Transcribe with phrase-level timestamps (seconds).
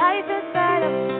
[0.00, 1.19] Life inside of my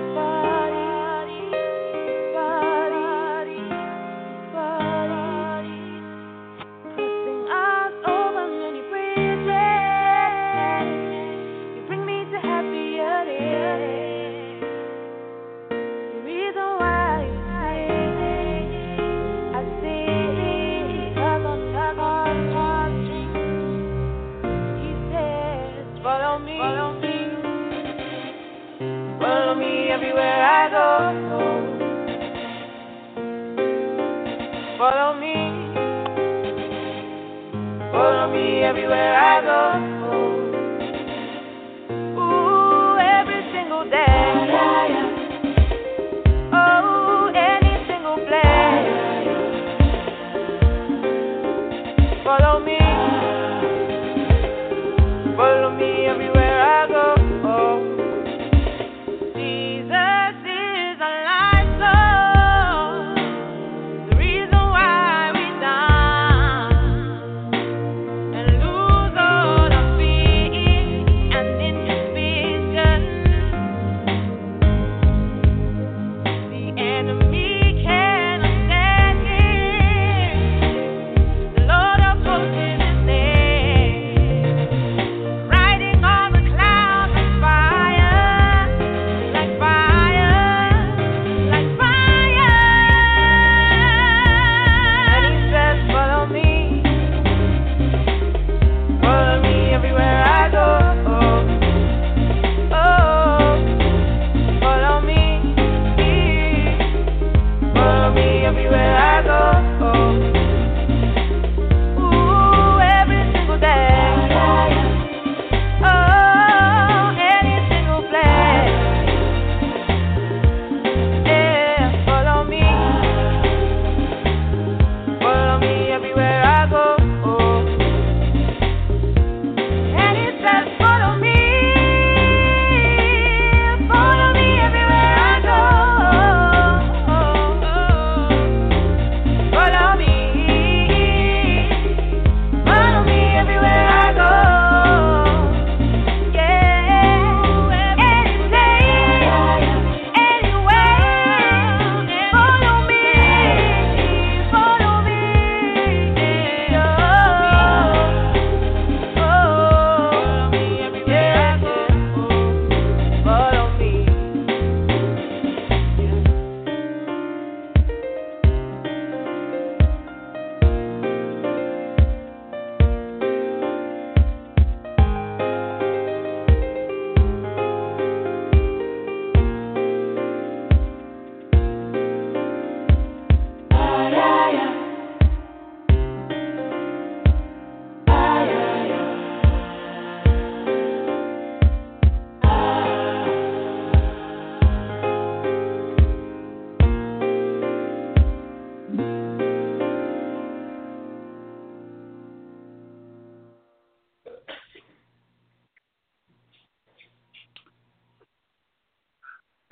[38.70, 39.89] everywhere I go.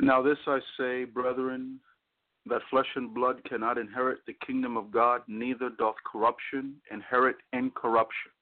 [0.08, 1.80] Now, this I say, brethren,
[2.46, 8.32] that flesh and blood cannot inherit the kingdom of God, neither doth corruption inherit incorruption.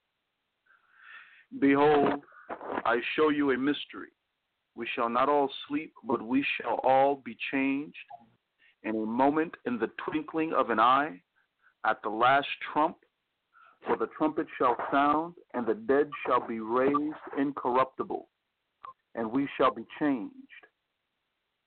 [1.58, 2.20] Behold,
[2.84, 4.10] I show you a mystery.
[4.76, 7.96] We shall not all sleep, but we shall all be changed
[8.84, 11.20] in a moment, in the twinkling of an eye,
[11.84, 12.98] at the last trump.
[13.88, 18.28] For the trumpet shall sound, and the dead shall be raised incorruptible,
[19.16, 20.32] and we shall be changed.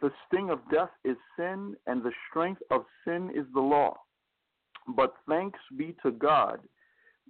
[0.00, 3.96] The sting of death is sin, and the strength of sin is the law.
[4.88, 6.60] But thanks be to God,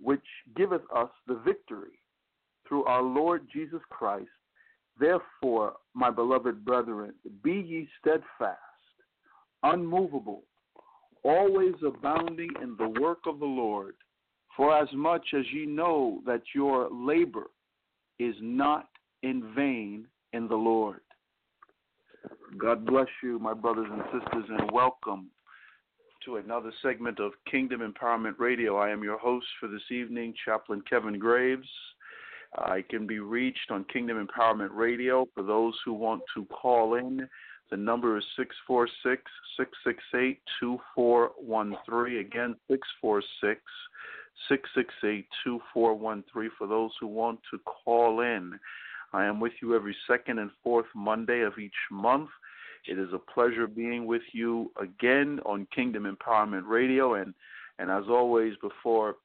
[0.02, 0.24] which
[0.56, 1.98] giveth us the victory
[2.68, 4.28] through our Lord Jesus Christ.
[4.98, 8.58] Therefore, my beloved brethren, be ye steadfast,
[9.62, 10.42] unmovable,
[11.22, 13.94] always abounding in the work of the Lord,
[14.56, 17.50] for as much as ye know that your labor
[18.18, 18.88] is not
[19.22, 21.00] in vain in the Lord.
[22.58, 25.30] God bless you, my brothers and sisters, and welcome
[26.24, 28.76] to another segment of Kingdom Empowerment Radio.
[28.76, 31.68] I am your host for this evening, Chaplain Kevin Graves.
[32.56, 37.28] I can be reached on Kingdom Empowerment Radio for those who want to call in.
[37.70, 39.22] The number is 646
[39.56, 42.18] 668 2413.
[42.18, 43.60] Again, 646
[44.48, 48.58] 668 2413 for those who want to call in.
[49.12, 52.28] I am with you every second and fourth Monday of each month.
[52.88, 57.14] It is a pleasure being with you again on Kingdom Empowerment Radio.
[57.14, 57.34] And,
[57.78, 59.16] and as always, before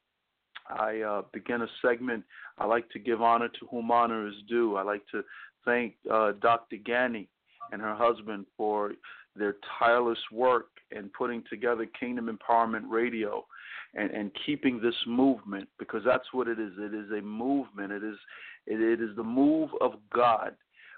[0.70, 2.24] I uh, begin a segment,
[2.58, 4.76] I like to give honor to whom honor is due.
[4.78, 5.24] I like to
[5.66, 6.78] thank uh, Dr.
[6.78, 7.28] Gani
[7.72, 8.94] and her husband for
[9.36, 13.46] their tireless work in putting together Kingdom Empowerment Radio
[13.94, 16.72] and, and keeping this movement because that's what it is.
[16.78, 17.92] It is a movement.
[17.92, 18.18] It is
[18.68, 20.56] it, it is the move of God,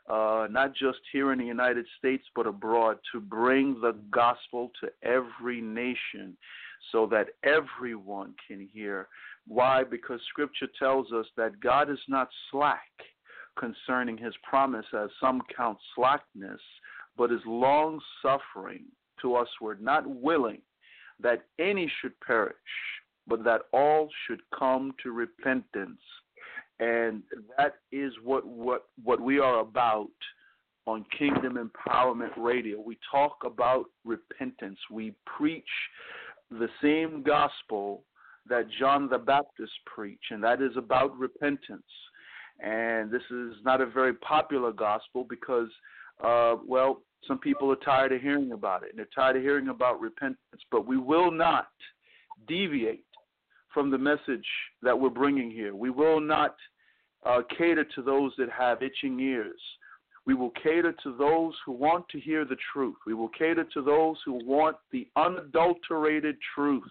[0.10, 4.90] uh, not just here in the United States but abroad, to bring the gospel to
[5.04, 6.38] every nation
[6.92, 9.08] so that everyone can hear.
[9.48, 9.84] Why?
[9.84, 12.92] Because Scripture tells us that God is not slack
[13.58, 16.60] concerning his promise, as some count slackness,
[17.18, 18.86] but is long suffering
[19.22, 20.62] to usward, not willing
[21.20, 22.56] that any should perish,
[23.28, 26.02] but that all should come to repentance.
[26.80, 27.24] And
[27.58, 30.10] that is what, what, what we are about
[30.86, 32.80] on Kingdom Empowerment Radio.
[32.80, 34.80] We talk about repentance.
[34.92, 35.64] We preach
[36.52, 38.04] the same gospel
[38.48, 41.84] that John the Baptist preached, and that is about repentance.
[42.60, 45.70] And this is not a very popular gospel because,
[46.24, 49.70] uh, well, some people are tired of hearing about it, and they're tired of hearing
[49.70, 50.62] about repentance.
[50.70, 51.68] But we will not
[52.48, 53.06] deviate
[53.74, 54.46] from the message
[54.82, 55.76] that we're bringing here.
[55.76, 56.56] We will not
[57.26, 59.60] uh, cater to those that have itching ears.
[60.26, 62.96] We will cater to those who want to hear the truth.
[63.06, 66.84] We will cater to those who want the unadulterated truth.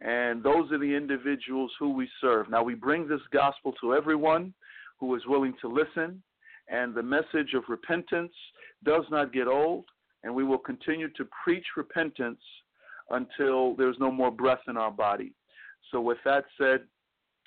[0.00, 2.48] And those are the individuals who we serve.
[2.48, 4.54] Now, we bring this gospel to everyone
[4.98, 6.22] who is willing to listen,
[6.68, 8.32] and the message of repentance
[8.84, 9.84] does not get old,
[10.24, 12.40] and we will continue to preach repentance
[13.10, 15.32] until there's no more breath in our body.
[15.90, 16.80] So, with that said,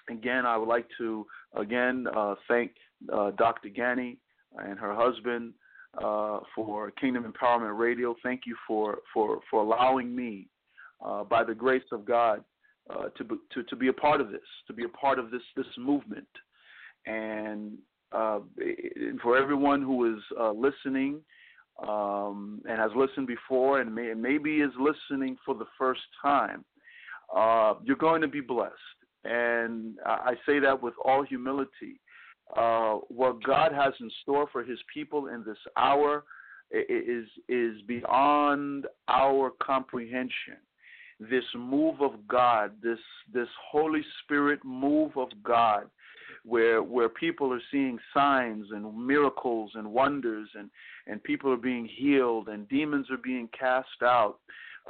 [0.10, 1.26] again, I would like to
[1.56, 2.72] again uh, thank
[3.12, 3.70] uh, Dr.
[3.70, 4.18] Gani
[4.58, 5.54] and her husband
[6.04, 8.16] uh, for Kingdom Empowerment Radio.
[8.24, 10.48] Thank you for for for allowing me,
[11.04, 12.44] uh, by the grace of God,
[12.90, 15.32] uh, to, be, to to be a part of this, to be a part of
[15.32, 16.28] this this movement,
[17.06, 17.78] and
[18.12, 18.40] uh,
[19.22, 20.22] for everyone who is
[20.56, 21.22] listening.
[21.88, 26.64] Um, and has listened before and, may, maybe is listening for the first time,
[27.84, 28.74] you're going to be blessed
[29.26, 32.00] and I say that with all humility.
[32.56, 36.26] Uh, what God has in store for His people in this hour
[36.72, 40.58] is is beyond our comprehension.
[41.20, 43.00] This move of God, this
[43.34, 45.86] this Holy Spirit move of God,
[46.44, 50.70] where where people are seeing signs and miracles and wonders, and
[51.08, 54.40] and people are being healed and demons are being cast out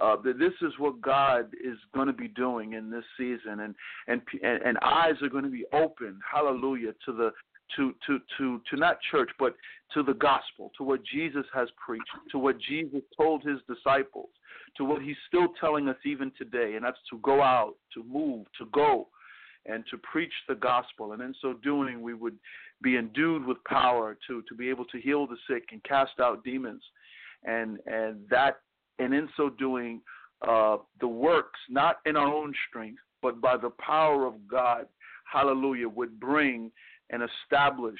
[0.01, 3.75] uh, that this is what God is going to be doing in this season, and
[4.07, 7.31] and and eyes are going to be opened, hallelujah, to the
[7.75, 9.55] to to to to not church, but
[9.93, 14.29] to the gospel, to what Jesus has preached, to what Jesus told his disciples,
[14.77, 18.47] to what he's still telling us even today, and that's to go out, to move,
[18.57, 19.07] to go,
[19.65, 21.13] and to preach the gospel.
[21.13, 22.37] And in so doing, we would
[22.81, 26.43] be endued with power to to be able to heal the sick and cast out
[26.43, 26.81] demons,
[27.43, 28.61] and and that
[28.99, 30.01] and in so doing,
[30.47, 34.87] uh, the works, not in our own strength, but by the power of God,
[35.31, 36.71] hallelujah, would bring
[37.09, 37.99] and establish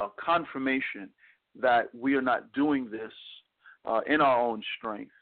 [0.00, 1.08] a confirmation
[1.60, 3.12] that we are not doing this
[3.84, 5.12] uh, in our own strength,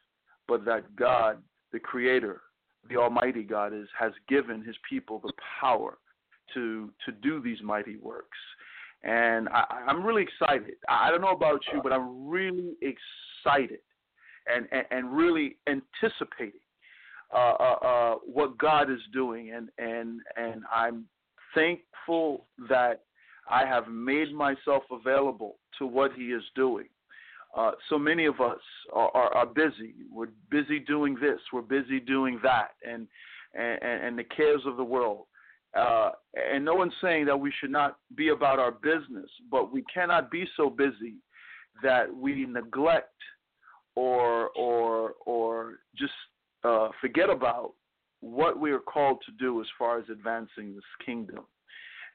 [0.48, 1.38] but that God,
[1.72, 2.40] the Creator,
[2.88, 5.98] the Almighty God, is, has given His people the power
[6.52, 8.38] to to do these mighty works.
[9.02, 10.74] And I, I'm really excited.
[10.88, 13.80] I don't know about you, but I'm really excited
[14.46, 16.60] and, and, and really anticipating
[17.34, 21.06] uh, uh, uh, what God is doing, and and and I'm
[21.54, 23.02] thankful that
[23.50, 26.86] I have made myself available to what He is doing.
[27.56, 28.58] Uh, so many of us
[28.92, 29.94] are, are, are busy.
[30.10, 31.40] We're busy doing this.
[31.52, 33.08] We're busy doing that, and
[33.54, 35.26] and, and the cares of the world.
[35.76, 39.82] Uh, and no one's saying that we should not be about our business, but we
[39.92, 41.16] cannot be so busy
[41.82, 43.10] that we neglect
[43.96, 46.12] or or or just
[46.64, 47.72] uh, forget about
[48.20, 51.44] what we are called to do as far as advancing this kingdom.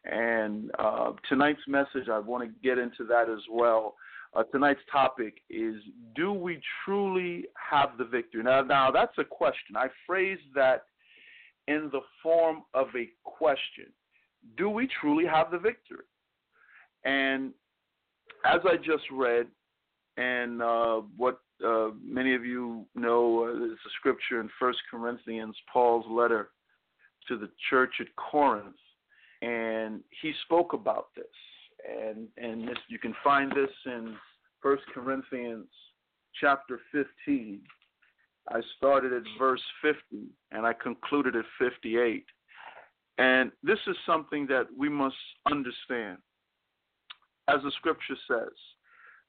[0.05, 3.95] And uh, tonight's message, I want to get into that as well.
[4.35, 5.75] Uh, tonight's topic is:
[6.15, 8.43] Do we truly have the victory?
[8.43, 9.75] Now, now that's a question.
[9.75, 10.83] I phrased that
[11.67, 13.85] in the form of a question:
[14.57, 16.05] Do we truly have the victory?
[17.05, 17.53] And
[18.45, 19.47] as I just read,
[20.17, 26.05] and uh, what uh, many of you know uh, a scripture in First Corinthians, Paul's
[26.09, 26.49] letter
[27.27, 28.75] to the church at Corinth,
[29.41, 31.25] and he spoke about this,
[31.87, 34.15] and and this, you can find this in
[34.61, 35.67] First Corinthians
[36.39, 37.61] chapter 15.
[38.51, 42.25] I started at verse 50 and I concluded at 58.
[43.17, 45.15] And this is something that we must
[45.51, 46.17] understand.
[47.47, 48.53] As the scripture says,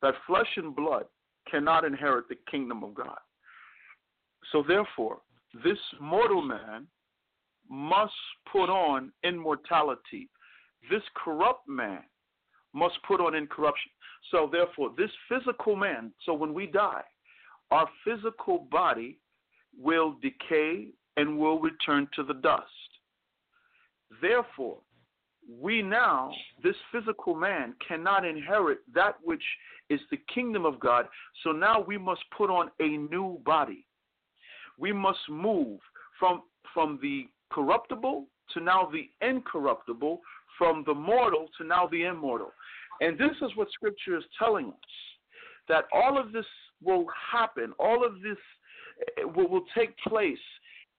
[0.02, 1.04] that flesh and blood
[1.50, 3.18] cannot inherit the kingdom of God.
[4.52, 5.18] So, therefore,
[5.64, 6.86] this mortal man
[7.68, 8.12] must
[8.50, 10.28] put on immortality.
[10.90, 12.00] This corrupt man
[12.72, 13.90] must put on incorruption.
[14.30, 17.04] So, therefore, this physical man, so when we die,
[17.70, 19.18] our physical body
[19.78, 22.64] will decay and will return to the dust.
[24.20, 24.78] Therefore,
[25.58, 26.30] we now,
[26.62, 29.42] this physical man, cannot inherit that which
[29.88, 31.06] is the kingdom of God.
[31.42, 33.86] So now we must put on a new body.
[34.78, 35.80] We must move
[36.18, 36.42] from,
[36.72, 40.20] from the corruptible to now the incorruptible,
[40.56, 42.52] from the mortal to now the immortal.
[43.00, 44.90] And this is what Scripture is telling us
[45.68, 46.44] that all of this
[46.82, 48.36] will happen, all of this
[49.18, 50.38] eh, will, will take place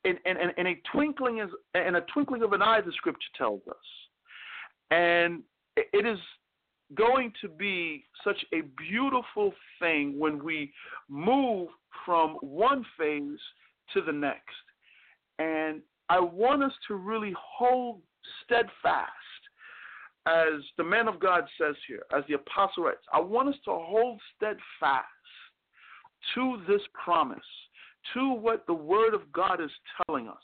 [0.03, 3.75] in, in, in, a twinkling in a twinkling of an eye, the Scripture tells us.
[4.91, 5.41] And
[5.75, 6.19] it is
[6.95, 10.73] going to be such a beautiful thing when we
[11.09, 11.69] move
[12.05, 13.39] from one phase
[13.93, 14.41] to the next.
[15.39, 18.01] And I want us to really hold
[18.43, 19.09] steadfast,
[20.27, 23.71] as the man of God says here, as the apostle writes, I want us to
[23.71, 25.07] hold steadfast
[26.35, 27.39] to this promise,
[28.13, 29.71] to what the word of God is
[30.05, 30.37] telling us.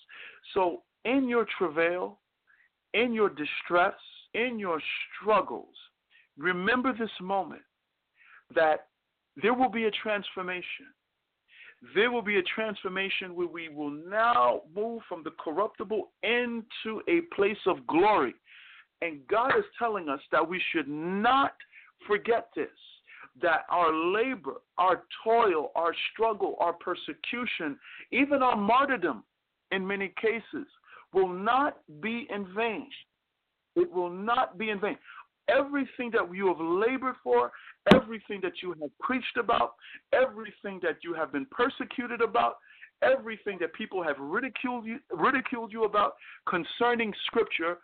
[0.53, 2.19] So, in your travail,
[2.93, 3.93] in your distress,
[4.33, 4.81] in your
[5.21, 5.75] struggles,
[6.37, 7.61] remember this moment
[8.55, 8.87] that
[9.41, 10.87] there will be a transformation.
[11.93, 17.21] There will be a transformation where we will now move from the corruptible into a
[17.35, 18.33] place of glory.
[19.01, 21.53] And God is telling us that we should not
[22.07, 22.69] forget this
[23.41, 27.77] that our labor, our toil, our struggle, our persecution,
[28.11, 29.23] even our martyrdom
[29.71, 30.65] in many cases
[31.13, 32.89] will not be in vain.
[33.77, 34.97] It will not be in vain.
[35.47, 37.51] Everything that you have labored for,
[37.93, 39.75] everything that you have preached about,
[40.11, 42.57] everything that you have been persecuted about,
[43.01, 46.15] everything that people have ridiculed you, ridiculed you about
[46.49, 47.77] concerning Scripture,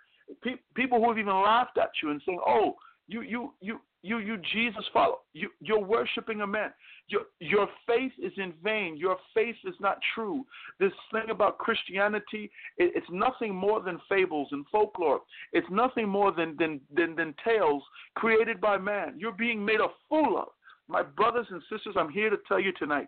[0.44, 2.76] pe- people who have even laughed at you and saying, "Oh,
[3.08, 5.20] you you you you you Jesus follow.
[5.34, 6.72] You you're worshiping a man.
[7.08, 8.98] Your your faith is in vain.
[8.98, 10.46] Your faith is not true.
[10.80, 15.22] This thing about Christianity, it, it's nothing more than fables and folklore.
[15.54, 17.82] It's nothing more than than than than tales
[18.16, 19.16] created by man.
[19.18, 20.50] You're being made a fool of.
[20.90, 23.08] My brothers and sisters, I'm here to tell you tonight.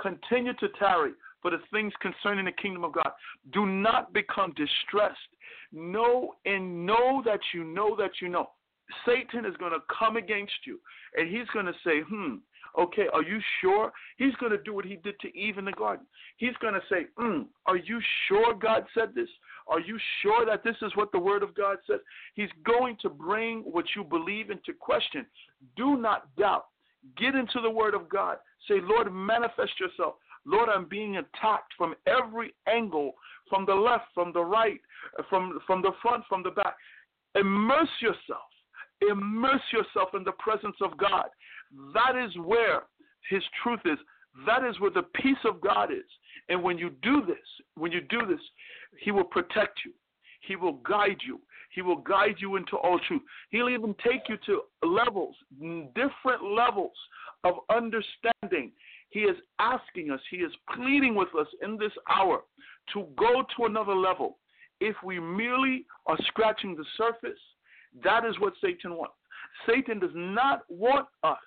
[0.00, 3.10] Continue to tarry for the things concerning the kingdom of God.
[3.52, 5.18] Do not become distressed.
[5.70, 8.50] Know and know that you know that you know
[9.06, 10.78] Satan is going to come against you
[11.16, 12.36] and he's going to say, hmm,
[12.78, 13.92] okay, are you sure?
[14.16, 16.06] He's going to do what he did to Eve in the garden.
[16.36, 19.28] He's going to say, hmm, are you sure God said this?
[19.68, 22.00] Are you sure that this is what the Word of God says?
[22.34, 25.26] He's going to bring what you believe into question.
[25.76, 26.66] Do not doubt.
[27.16, 28.38] Get into the Word of God.
[28.68, 30.14] Say, Lord, manifest yourself.
[30.46, 33.14] Lord, I'm being attacked from every angle,
[33.48, 34.80] from the left, from the right,
[35.28, 36.76] from, from the front, from the back.
[37.34, 38.49] Immerse yourself
[39.08, 41.26] Immerse yourself in the presence of God.
[41.94, 42.82] That is where
[43.28, 43.98] His truth is.
[44.46, 46.04] That is where the peace of God is.
[46.48, 47.36] And when you do this,
[47.76, 48.40] when you do this,
[49.02, 49.92] He will protect you.
[50.46, 51.40] He will guide you.
[51.74, 53.22] He will guide you into all truth.
[53.50, 55.36] He'll even take you to levels,
[55.94, 56.96] different levels
[57.44, 58.72] of understanding.
[59.10, 62.42] He is asking us, He is pleading with us in this hour
[62.92, 64.38] to go to another level,
[64.80, 67.38] if we merely are scratching the surface,
[68.04, 69.14] that is what Satan wants.
[69.66, 71.38] Satan does not want us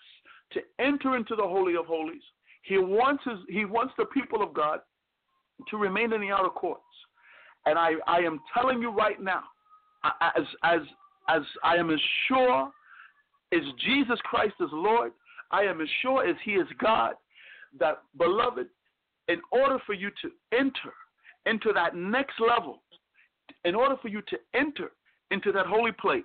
[0.52, 2.22] to enter into the holy of holies.
[2.64, 4.80] He wants his, he wants the people of God
[5.70, 6.82] to remain in the outer courts.
[7.66, 9.44] And I, I am telling you right now,
[10.22, 10.82] as as
[11.30, 12.70] as I am as sure
[13.54, 15.12] as Jesus Christ is Lord,
[15.52, 17.14] I am as sure as He is God,
[17.80, 18.68] that beloved,
[19.30, 20.94] in order for you to enter
[21.46, 22.82] into that next level,
[23.64, 24.92] in order for you to enter
[25.32, 26.24] into that holy place,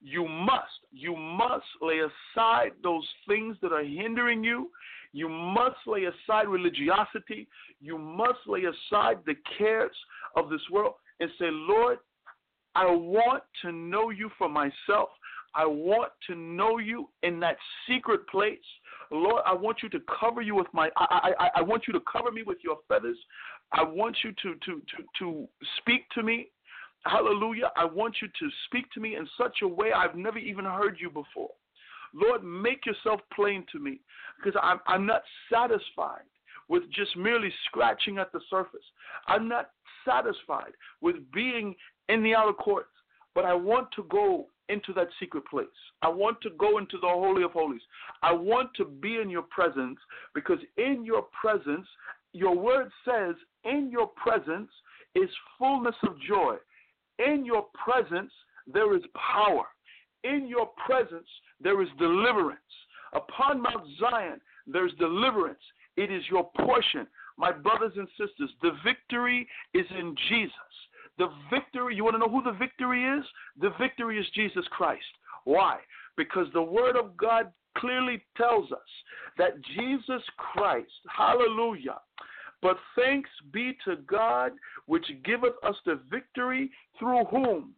[0.00, 4.70] you must, you must lay aside those things that are hindering you.
[5.12, 7.48] You must lay aside religiosity.
[7.80, 9.96] You must lay aside the cares
[10.36, 11.98] of this world and say, Lord,
[12.74, 15.08] I want to know you for myself.
[15.54, 17.56] I want to know you in that
[17.88, 18.58] secret place.
[19.10, 22.00] Lord, I want you to cover you with my I, I, I want you to
[22.00, 23.16] cover me with your feathers.
[23.72, 26.50] I want you to to to to speak to me
[27.08, 27.70] Hallelujah.
[27.74, 30.98] I want you to speak to me in such a way I've never even heard
[31.00, 31.50] you before.
[32.12, 34.00] Lord, make yourself plain to me
[34.36, 36.28] because I'm, I'm not satisfied
[36.68, 38.84] with just merely scratching at the surface.
[39.26, 39.70] I'm not
[40.06, 41.74] satisfied with being
[42.10, 42.92] in the outer courts,
[43.34, 45.66] but I want to go into that secret place.
[46.02, 47.80] I want to go into the Holy of Holies.
[48.22, 49.98] I want to be in your presence
[50.34, 51.86] because in your presence,
[52.34, 53.34] your word says,
[53.64, 54.68] in your presence
[55.14, 56.56] is fullness of joy.
[57.18, 58.32] In your presence,
[58.66, 59.64] there is power.
[60.24, 61.28] In your presence,
[61.60, 62.60] there is deliverance.
[63.12, 65.60] Upon Mount Zion, there's deliverance.
[65.96, 67.06] It is your portion.
[67.36, 70.52] My brothers and sisters, the victory is in Jesus.
[71.18, 73.24] The victory, you want to know who the victory is?
[73.60, 75.02] The victory is Jesus Christ.
[75.44, 75.78] Why?
[76.16, 78.78] Because the Word of God clearly tells us
[79.36, 81.98] that Jesus Christ, hallelujah,
[82.62, 84.52] but thanks be to God,
[84.86, 87.74] which giveth us the victory through whom?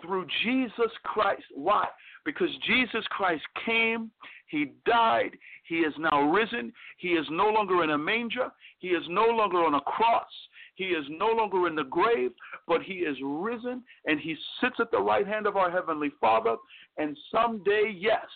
[0.00, 1.44] Through Jesus Christ.
[1.54, 1.86] Why?
[2.24, 4.10] Because Jesus Christ came,
[4.46, 5.32] He died,
[5.68, 9.58] He is now risen, He is no longer in a manger, He is no longer
[9.58, 10.30] on a cross,
[10.76, 12.30] He is no longer in the grave,
[12.66, 16.56] but He is risen and He sits at the right hand of our Heavenly Father.
[16.96, 18.26] And someday, yes,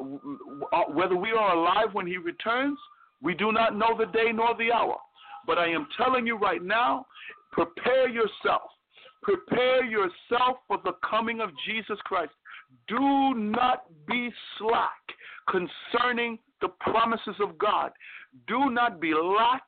[0.00, 2.78] uh, whether we are alive when He returns,
[3.22, 4.96] we do not know the day nor the hour.
[5.46, 7.06] But I am telling you right now,
[7.52, 8.70] prepare yourself.
[9.22, 12.32] Prepare yourself for the coming of Jesus Christ.
[12.88, 14.90] Do not be slack
[15.48, 17.92] concerning the promises of God.
[18.46, 19.60] Do not be laxed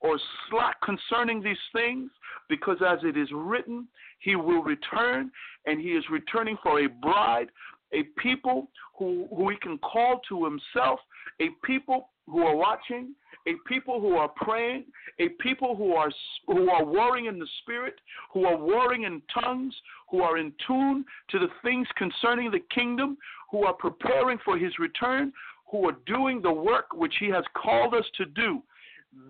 [0.00, 2.10] or slack concerning these things,
[2.48, 5.30] because as it is written, he will return,
[5.66, 7.48] and he is returning for a bride,
[7.92, 11.00] a people who, who he can call to himself,
[11.40, 13.14] a people who are watching,
[13.46, 14.84] a people who are praying,
[15.18, 16.10] a people who are
[16.46, 17.94] who are warring in the spirit,
[18.32, 19.74] who are warring in tongues,
[20.10, 23.16] who are in tune to the things concerning the kingdom,
[23.50, 25.32] who are preparing for his return,
[25.70, 28.62] who are doing the work which he has called us to do.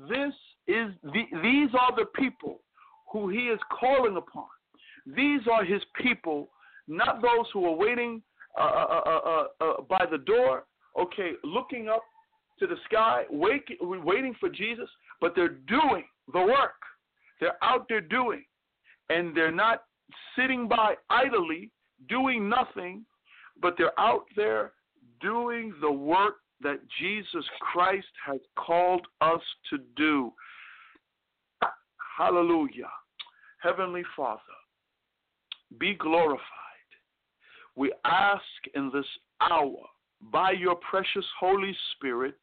[0.08, 0.34] This
[0.66, 2.60] is the, these are the people
[3.10, 4.46] who he is calling upon.
[5.06, 6.48] These are his people,
[6.88, 8.22] not those who are waiting
[8.58, 10.64] uh, uh, uh, uh, uh by the door,
[10.98, 12.02] okay, looking up
[12.58, 14.88] to the sky, waiting for Jesus,
[15.20, 16.74] but they're doing the work.
[17.40, 18.44] They're out there doing,
[19.10, 19.82] and they're not
[20.36, 21.70] sitting by idly
[22.08, 23.04] doing nothing,
[23.60, 24.72] but they're out there
[25.20, 29.40] doing the work that Jesus Christ has called us
[29.70, 30.32] to do.
[32.16, 32.90] Hallelujah.
[33.60, 34.40] Heavenly Father,
[35.78, 36.40] be glorified.
[37.74, 38.42] We ask
[38.74, 39.06] in this
[39.40, 39.76] hour
[40.32, 42.38] by your precious Holy Spirit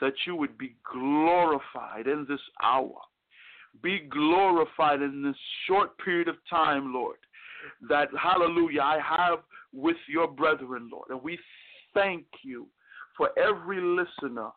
[0.00, 2.96] that you would be glorified in this hour.
[3.82, 7.18] Be glorified in this short period of time, Lord,
[7.88, 9.40] that, hallelujah, I have
[9.72, 11.08] with your brethren, Lord.
[11.10, 11.38] And we
[11.92, 12.66] thank you
[13.16, 14.50] for every listener,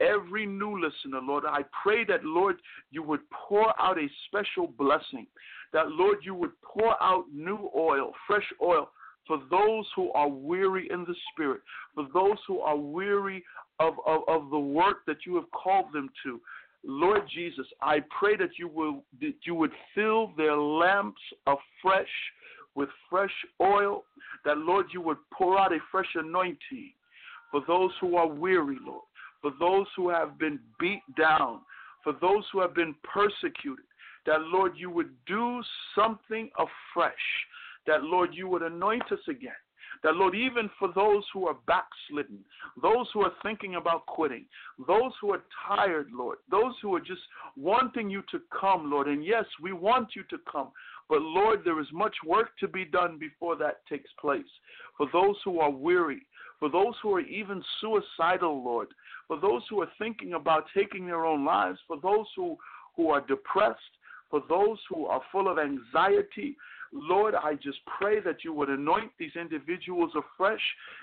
[0.00, 1.44] every new listener, Lord.
[1.46, 2.56] I pray that, Lord,
[2.90, 5.26] you would pour out a special blessing,
[5.72, 8.90] that, Lord, you would pour out new oil, fresh oil
[9.26, 11.60] for those who are weary in the spirit,
[11.94, 13.44] for those who are weary
[13.78, 16.40] of, of, of the work that you have called them to.
[16.84, 22.08] Lord Jesus, I pray that you will that you would fill their lamps afresh
[22.74, 23.30] with fresh
[23.60, 24.04] oil,
[24.44, 26.92] that Lord you would pour out a fresh anointing
[27.50, 29.04] for those who are weary, Lord,
[29.40, 31.60] for those who have been beat down,
[32.02, 33.84] for those who have been persecuted,
[34.26, 35.60] that Lord you would do
[35.94, 37.12] something afresh
[37.86, 39.52] that, Lord, you would anoint us again,
[40.02, 42.38] That, Lord, even for those who are backslidden,
[42.80, 44.46] those who are thinking about quitting,
[44.86, 47.20] those who are tired, Lord, those who are just
[47.56, 50.68] wanting you to come, Lord, and yes, we want you to come,
[51.08, 54.42] but Lord, there is much work to be done before that takes place.
[54.96, 56.26] For those who are weary,
[56.58, 58.88] for those who are even suicidal, Lord,
[59.26, 62.56] for those who are thinking about taking their own lives, for those who,
[62.96, 63.80] who are depressed,
[64.30, 66.56] for those who are full of anxiety,
[66.92, 70.60] Lord, I just pray that you would anoint these individuals afresh.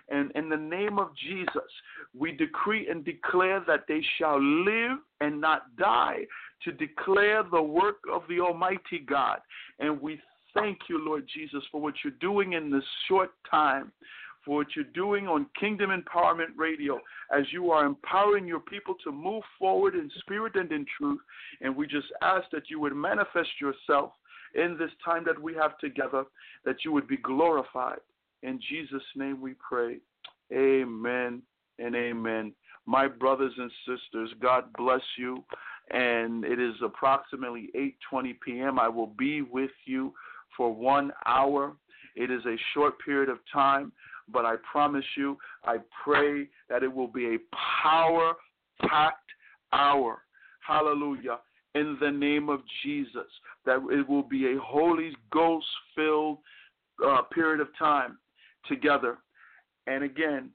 [0.10, 1.70] And in the name of Jesus,
[2.18, 6.26] we decree and declare that they shall live and not die
[6.64, 9.40] to declare the work of the Almighty God.
[9.80, 10.20] And we
[10.54, 13.92] thank you, Lord Jesus, for what you're doing in this short time
[14.46, 17.00] for what you're doing on Kingdom Empowerment Radio
[17.36, 21.20] as you are empowering your people to move forward in spirit and in truth.
[21.62, 24.14] And we just ask that you would manifest yourself
[24.56, 26.26] in this time that we have together,
[26.66, 28.00] that you would be glorified.
[28.44, 29.98] In Jesus' name we pray.
[30.54, 31.42] Amen
[31.78, 32.54] and amen.
[32.86, 35.44] My brothers and sisters, God bless you.
[35.92, 37.70] And it is approximately
[38.14, 38.80] 8:20 p.m.
[38.80, 40.14] I will be with you
[40.56, 41.76] for 1 hour.
[42.16, 43.92] It is a short period of time,
[44.32, 47.38] but I promise you, I pray that it will be a
[47.82, 48.36] power
[48.82, 49.32] packed
[49.74, 50.22] hour.
[50.66, 51.40] Hallelujah.
[51.76, 53.28] In the name of Jesus,
[53.66, 56.40] that it will be a Holy Ghost filled
[57.06, 58.18] uh, period of time
[58.68, 59.18] together.
[59.88, 60.50] And again,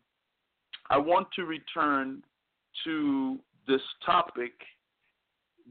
[0.91, 2.23] I want to return
[2.85, 4.53] to this topic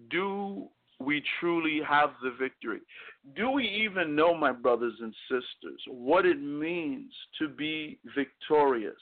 [0.10, 0.68] do
[1.00, 2.80] we truly have the victory?
[3.36, 8.96] Do we even know, my brothers and sisters, what it means to be victorious?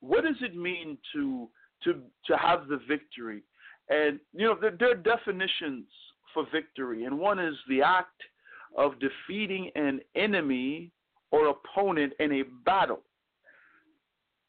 [0.00, 1.48] What does it mean to
[1.84, 3.42] to to have the victory?
[3.92, 5.84] And you know, there, there are definitions
[6.32, 8.22] for victory, and one is the act
[8.78, 10.90] of defeating an enemy
[11.30, 13.02] or opponent in a battle.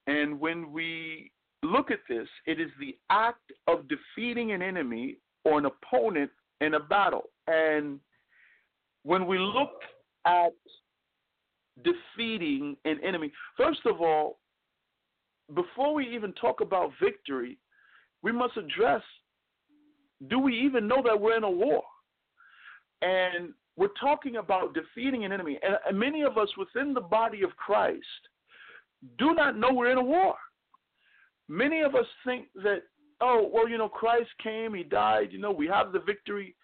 [0.08, 5.58] And when we look at this, it is the act of defeating an enemy or
[5.58, 7.24] an opponent in a battle.
[7.48, 8.00] And
[9.04, 9.82] when we look
[10.26, 10.54] at
[11.84, 14.40] defeating an enemy, first of all,
[15.54, 17.58] before we even talk about victory,
[18.22, 19.02] we must address
[20.30, 21.84] do we even know that we're in a war?
[23.02, 25.60] And we're talking about defeating an enemy.
[25.88, 28.06] And, many of us within the body of Christ
[29.18, 30.36] do not know we're in a war.
[31.50, 32.84] Many of us think that
[33.24, 36.56] oh, well, you know, Christ came, he died, you know, we have the victory.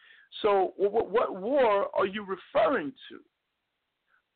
[0.42, 3.20] So, what, what war are you referring to?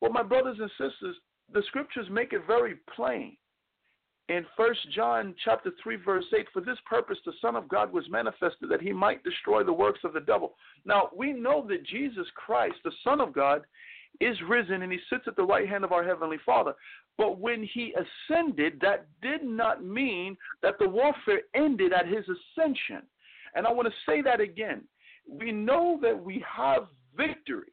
[0.00, 1.16] Well, my brothers and sisters,
[1.52, 3.36] the scriptures make it very plain.
[4.28, 8.08] In First John chapter 3 verse 8 for this purpose the son of God was
[8.08, 10.54] manifested that he might destroy the works of the devil.
[10.86, 13.62] Now, we know that Jesus Christ, the son of God,
[14.20, 16.72] is risen and he sits at the right hand of our heavenly Father.
[17.18, 23.02] But when he ascended, that did not mean that the warfare ended at his ascension.
[23.54, 24.82] And I want to say that again.
[25.28, 27.72] We know that we have victory.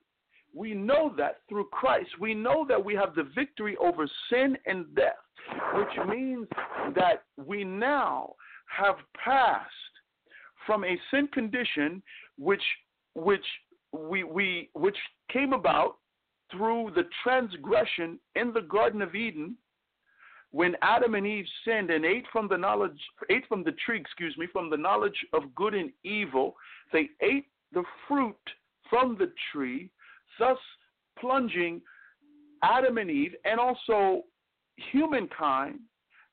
[0.53, 2.09] We know that through Christ.
[2.19, 5.15] We know that we have the victory over sin and death,
[5.73, 6.47] which means
[6.95, 8.33] that we now
[8.65, 9.69] have passed
[10.65, 12.01] from a sin condition
[12.37, 12.63] which
[13.15, 13.45] which
[13.91, 14.97] we we which
[15.31, 15.97] came about
[16.51, 19.55] through the transgression in the Garden of Eden
[20.51, 22.99] when Adam and Eve sinned and ate from the knowledge
[23.29, 26.55] ate from the tree, excuse me, from the knowledge of good and evil,
[26.91, 28.35] they ate the fruit
[28.89, 29.89] from the tree,
[30.37, 30.57] thus
[31.17, 31.81] plunging
[32.63, 34.23] Adam and Eve and also
[34.91, 35.79] humankind,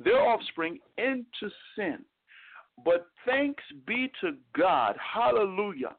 [0.00, 1.98] their offspring, into sin.
[2.84, 5.96] But thanks be to God, hallelujah,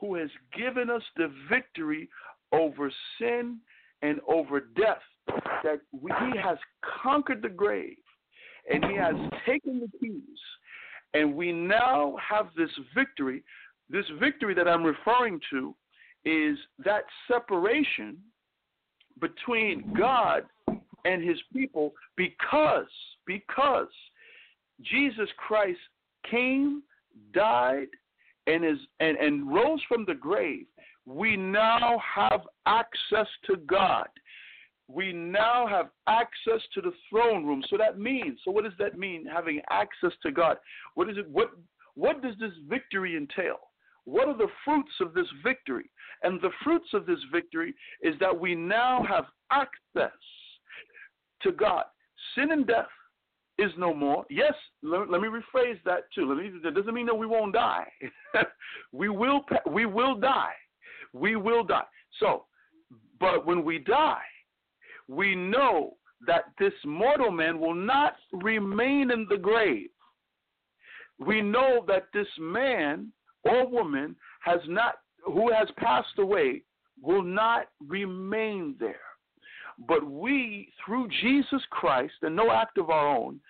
[0.00, 2.08] who has given us the victory
[2.52, 3.58] over sin
[4.02, 5.02] and over death.
[5.62, 6.58] That we, he has
[7.02, 7.96] conquered the grave
[8.70, 9.14] and he has
[9.46, 10.22] taken the keys.
[11.14, 13.42] And we now have this victory.
[13.90, 15.74] This victory that I'm referring to
[16.24, 18.18] is that separation
[19.20, 20.44] between God
[21.04, 22.86] and his people because
[23.26, 23.88] because
[24.82, 25.78] Jesus Christ
[26.30, 26.82] came,
[27.32, 27.88] died,
[28.46, 30.66] and is and, and rose from the grave
[31.08, 34.08] we now have access to God.
[34.88, 37.62] We now have access to the throne room.
[37.68, 40.58] So that means, so what does that mean, having access to God?
[40.94, 41.50] What is it what
[41.94, 43.56] what does this victory entail?
[44.04, 45.90] What are the fruits of this victory?
[46.22, 50.12] And the fruits of this victory is that we now have access
[51.42, 51.84] to God.
[52.34, 52.86] Sin and death
[53.58, 54.24] is no more.
[54.30, 56.34] Yes, let, let me rephrase that too.
[56.34, 57.86] Me, that doesn't mean that we won't die.
[58.92, 60.54] we will we will die
[61.12, 61.84] we will die.
[62.20, 62.44] So,
[63.20, 64.22] but when we die,
[65.08, 65.94] we know
[66.26, 69.88] that this mortal man will not remain in the grave.
[71.18, 73.12] We know that this man
[73.44, 76.62] or woman has not who has passed away
[77.02, 79.00] will not remain there.
[79.86, 83.40] But we, through Jesus Christ and no act of our own,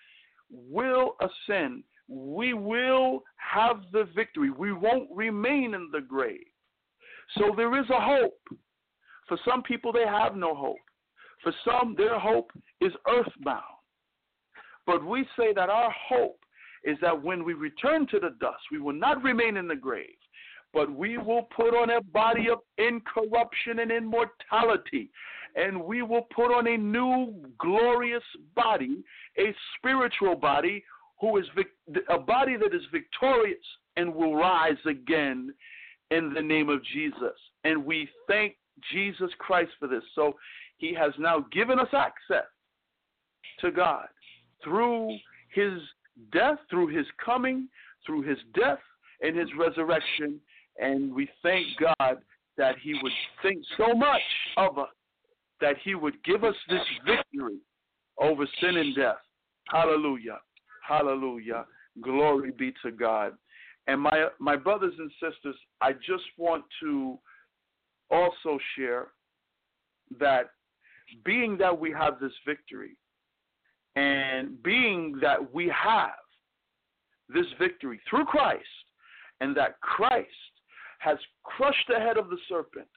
[0.50, 1.84] will ascend.
[2.08, 4.50] We will have the victory.
[4.50, 6.46] We won't remain in the grave.
[7.36, 8.40] So there is a hope.
[9.26, 10.76] For some people, they have no hope.
[11.42, 13.62] For some, their hope is earthbound.
[14.86, 16.40] But we say that our hope
[16.84, 20.16] is that when we return to the dust, we will not remain in the grave,
[20.72, 25.10] but we will put on a body of incorruption and immortality.
[25.56, 28.22] And we will put on a new glorious
[28.54, 29.02] body,
[29.38, 30.84] a spiritual body,
[31.20, 33.58] who is vic- a body that is victorious
[33.96, 35.52] and will rise again
[36.10, 37.36] in the name of Jesus.
[37.64, 38.56] And we thank
[38.92, 40.04] Jesus Christ for this.
[40.14, 40.36] So
[40.76, 42.46] he has now given us access
[43.60, 44.06] to God
[44.62, 45.16] through
[45.52, 45.80] his
[46.32, 47.68] death, through his coming,
[48.06, 48.78] through his death
[49.20, 50.40] and his resurrection.
[50.80, 52.18] And we thank God
[52.56, 54.20] that he would think so much
[54.56, 54.88] of us
[55.60, 57.58] that he would give us this victory
[58.20, 59.16] over sin and death.
[59.68, 60.38] Hallelujah.
[60.86, 61.66] Hallelujah.
[62.00, 63.34] Glory be to God.
[63.86, 67.18] And my my brothers and sisters, I just want to
[68.10, 69.08] also share
[70.18, 70.50] that
[71.24, 72.96] being that we have this victory
[73.96, 76.12] and being that we have
[77.28, 78.64] this victory through Christ
[79.40, 80.28] and that Christ
[80.98, 82.88] has crushed the head of the serpent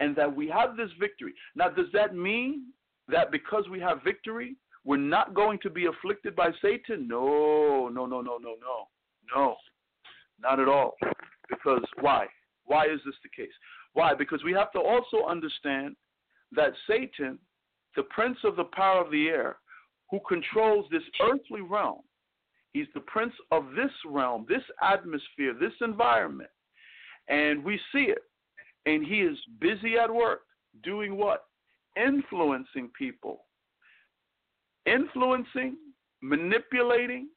[0.00, 1.34] and that we have this victory.
[1.54, 2.66] Now, does that mean
[3.08, 7.08] that because we have victory, we're not going to be afflicted by Satan?
[7.08, 8.88] No, no, no, no, no, no.
[9.34, 9.56] No,
[10.40, 10.96] not at all.
[11.48, 12.26] Because why?
[12.64, 13.52] Why is this the case?
[13.92, 14.14] Why?
[14.14, 15.96] Because we have to also understand
[16.52, 17.38] that Satan,
[17.96, 19.56] the prince of the power of the air,
[20.10, 22.00] who controls this earthly realm,
[22.72, 26.50] he's the prince of this realm, this atmosphere, this environment.
[27.28, 28.22] And we see it.
[28.88, 30.40] And he is busy at work
[30.82, 31.44] doing what?
[31.94, 33.44] Influencing people.
[34.86, 35.76] Influencing,
[36.22, 37.28] manipulating,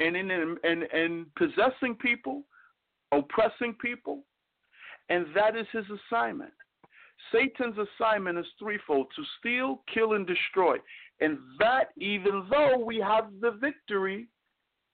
[0.00, 2.44] and, in, and, and possessing people,
[3.12, 4.22] oppressing people.
[5.10, 6.54] And that is his assignment.
[7.30, 10.78] Satan's assignment is threefold to steal, kill, and destroy.
[11.20, 14.28] And that, even though we have the victory,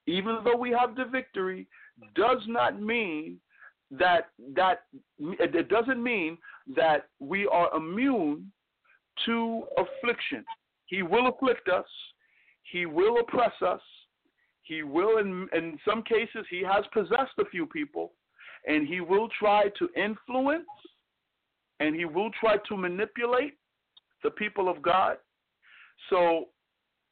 [0.07, 1.67] even though we have the victory,
[2.15, 3.37] does not mean
[3.91, 4.83] that that
[5.19, 6.37] it doesn't mean
[6.75, 8.51] that we are immune
[9.25, 10.45] to affliction.
[10.85, 11.85] He will afflict us.
[12.71, 13.81] He will oppress us.
[14.63, 18.13] He will, in, in some cases, he has possessed a few people,
[18.65, 20.67] and he will try to influence
[21.81, 23.55] and he will try to manipulate
[24.23, 25.17] the people of God.
[26.09, 26.45] So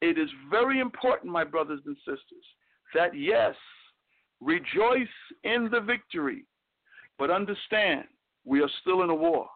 [0.00, 2.44] it is very important, my brothers and sisters,
[2.94, 3.54] that yes,
[4.40, 5.08] rejoice
[5.42, 6.44] in the victory,
[7.20, 8.04] but understand
[8.46, 9.46] we are still in a war.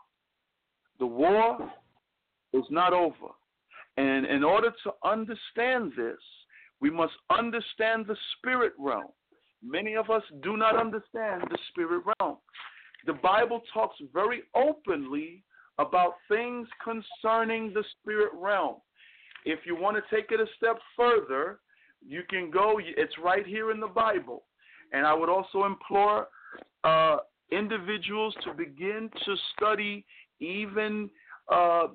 [1.01, 1.59] The war
[2.53, 3.33] is not over.
[3.97, 6.19] And in order to understand this,
[6.81, 9.07] we must understand the spirit realm.
[9.63, 12.37] Many of us do not understand the spirit realm.
[13.07, 15.43] The Bible talks very openly
[15.79, 18.77] about things concerning the spirit realm.
[19.47, 21.61] If you want to take it a step further,
[22.07, 24.45] you can go, it's right here in the Bible.
[24.93, 26.29] And I would also implore
[26.85, 27.17] uh,
[27.57, 30.05] individuals to begin to study
[30.41, 31.11] even
[31.53, 31.89] uh,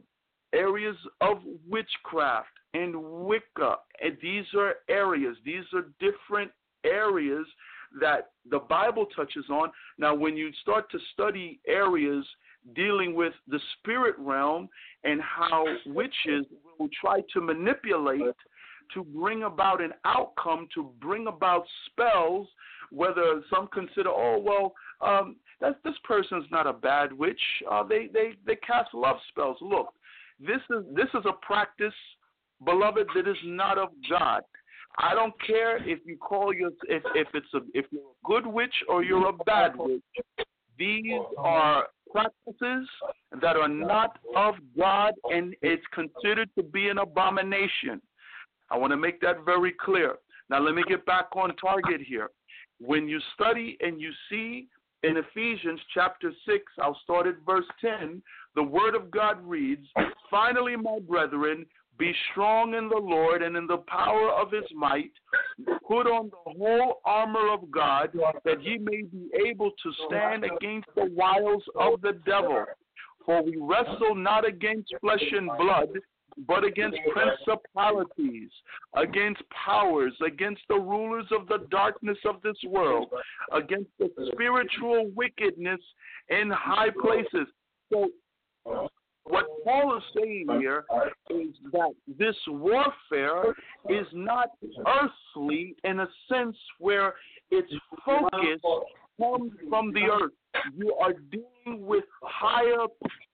[0.54, 3.76] areas of witchcraft and Wicca.
[4.02, 6.52] And these are areas, these are different
[6.86, 7.46] areas
[8.00, 9.72] that the Bible touches on.
[9.98, 12.26] Now, when you start to study areas
[12.76, 14.70] dealing with the spirit realm
[15.04, 16.46] and how witches
[16.78, 18.36] will try to manipulate
[18.94, 22.48] to bring about an outcome, to bring about spells,
[22.92, 27.42] whether some consider, oh, well, um, that, this person's not a bad witch.
[27.70, 29.58] Uh, they, they, they cast love spells.
[29.62, 29.94] Look,
[30.40, 31.94] this is, this is a practice,
[32.64, 34.44] beloved, that is not of God.
[34.98, 38.46] I don't care if you call your if if it's a if you're a good
[38.46, 40.02] witch or you're a bad witch.
[40.78, 42.88] These are practices
[43.42, 48.02] that are not of God and it's considered to be an abomination.
[48.72, 50.16] I want to make that very clear.
[50.50, 52.30] Now let me get back on target here.
[52.80, 54.68] When you study and you see
[55.04, 58.22] in Ephesians chapter 6, I'll start at verse 10,
[58.56, 59.88] the word of God reads,
[60.30, 61.66] Finally, my brethren,
[61.98, 65.12] be strong in the Lord and in the power of his might.
[65.88, 68.12] Put on the whole armor of God
[68.46, 72.66] that ye may be able to stand against the wiles of the devil.
[73.26, 75.90] For we wrestle not against flesh and blood,
[76.48, 78.50] but against principalities,
[78.96, 83.10] against powers, against the rulers of the darkness of this world,
[83.52, 85.80] against the spiritual wickedness
[86.30, 87.48] in high places.
[87.92, 88.10] So,
[89.24, 90.86] what Paul is saying here
[91.30, 93.54] is that this warfare
[93.90, 94.50] is not
[94.88, 97.14] earthly in a sense where
[97.52, 97.72] its
[98.06, 98.60] focus
[99.20, 100.32] comes from the earth.
[100.76, 102.86] You are dealing with higher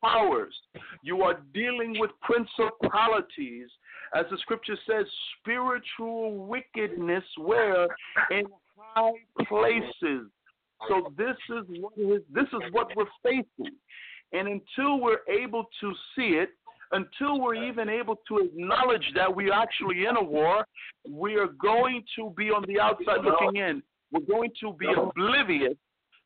[0.04, 0.56] powers.
[1.04, 3.68] You are dealing with principalities.
[4.14, 5.06] As the scripture says,
[5.40, 7.88] spiritual wickedness where
[8.32, 8.46] in
[8.78, 9.12] high
[9.48, 10.30] places.
[10.90, 13.76] So this is this is what we're facing.
[14.34, 16.50] And until we're able to see it,
[16.92, 20.66] until we're even able to acknowledge that we're actually in a war,
[21.10, 23.82] we are going to be on the outside looking in.
[24.16, 25.76] We're going to be oblivious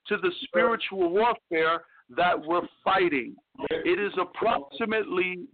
[0.09, 1.81] to the spiritual warfare
[2.15, 3.35] that we're fighting.
[3.71, 5.47] It is approximately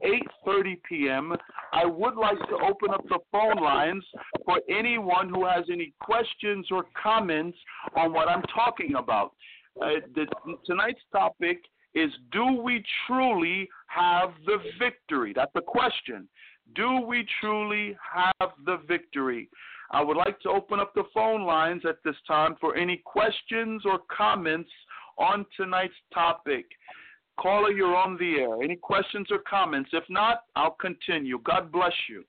[0.45, 1.34] 8:30 p.m.
[1.71, 4.04] I would like to open up the phone lines
[4.43, 7.58] for anyone who has any questions or comments
[7.95, 9.34] on what I'm talking about.
[9.82, 10.26] Uh, the,
[10.65, 11.60] tonight's topic
[11.93, 15.32] is do we truly have the victory?
[15.34, 16.28] That's the question.
[16.76, 19.50] Do we truly have the victory?
[19.91, 23.84] I would like to open up the phone lines at this time for any questions
[23.86, 24.69] or comments
[25.17, 26.65] on tonight's topic.
[27.39, 28.63] Caller, you're on the air.
[28.63, 29.89] Any questions or comments?
[29.93, 31.39] If not, I'll continue.
[31.43, 32.24] God bless you.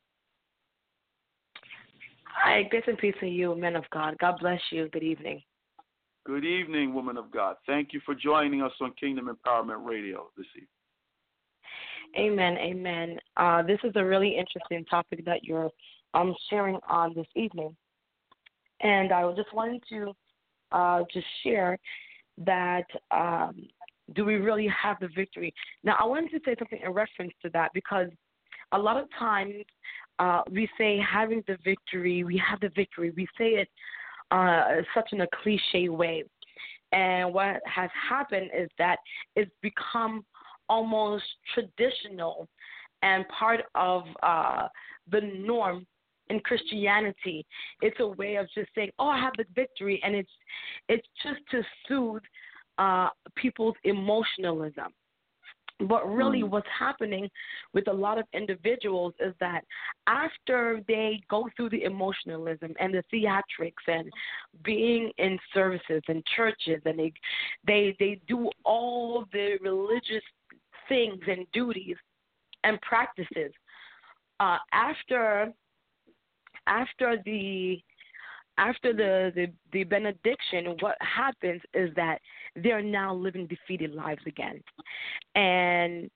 [2.25, 4.17] Hi, grace and peace to you, men of God.
[4.21, 4.89] God bless you.
[4.89, 5.43] Good evening.
[6.27, 7.57] Good evening, woman of God.
[7.67, 10.69] Thank you for joining us on Kingdom Empowerment Radio this evening.
[12.19, 12.57] Amen.
[12.59, 13.19] Amen.
[13.37, 15.71] Uh, this is a really interesting topic that you're
[16.17, 17.77] um, sharing on this evening.
[18.81, 20.13] And I just wanted to
[20.73, 21.79] uh, just share
[22.39, 23.69] that um,
[24.15, 25.53] do we really have the victory?
[25.83, 28.09] Now, I wanted to say something in reference to that because
[28.73, 29.55] a lot of times
[30.19, 33.13] uh, we say having the victory, we have the victory.
[33.17, 33.69] We say it
[34.31, 36.25] uh, such in a cliche way.
[36.93, 38.99] And what has happened is that
[39.35, 40.25] it's become
[40.69, 42.49] almost traditional
[43.03, 44.69] and part of uh,
[45.11, 45.87] the norm
[46.31, 47.47] in Christianity.
[47.83, 50.31] It's a way of just saying, "Oh, I have the victory," and it's
[50.89, 52.23] it's just to soothe
[52.79, 54.93] uh, people's emotionalism.
[55.81, 56.49] But really, mm.
[56.49, 57.29] what's happening
[57.75, 59.63] with a lot of individuals is that
[60.07, 64.11] after they go through the emotionalism and the theatrics and
[64.65, 67.13] being in services and churches, and they
[67.67, 70.25] they they do all the religious
[70.89, 71.97] things and duties
[72.65, 73.53] and practices,
[74.41, 75.53] uh, after
[76.67, 77.83] after the
[78.59, 82.21] after the, the the benediction, what happens is that
[82.55, 84.63] they're now living defeated lives again,
[85.35, 86.11] and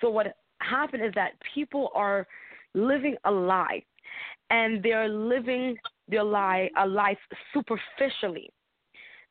[0.00, 2.26] so what happened is that people are
[2.74, 3.82] living a lie,
[4.50, 5.76] and they're living
[6.08, 7.18] their lie a life
[7.52, 8.50] superficially.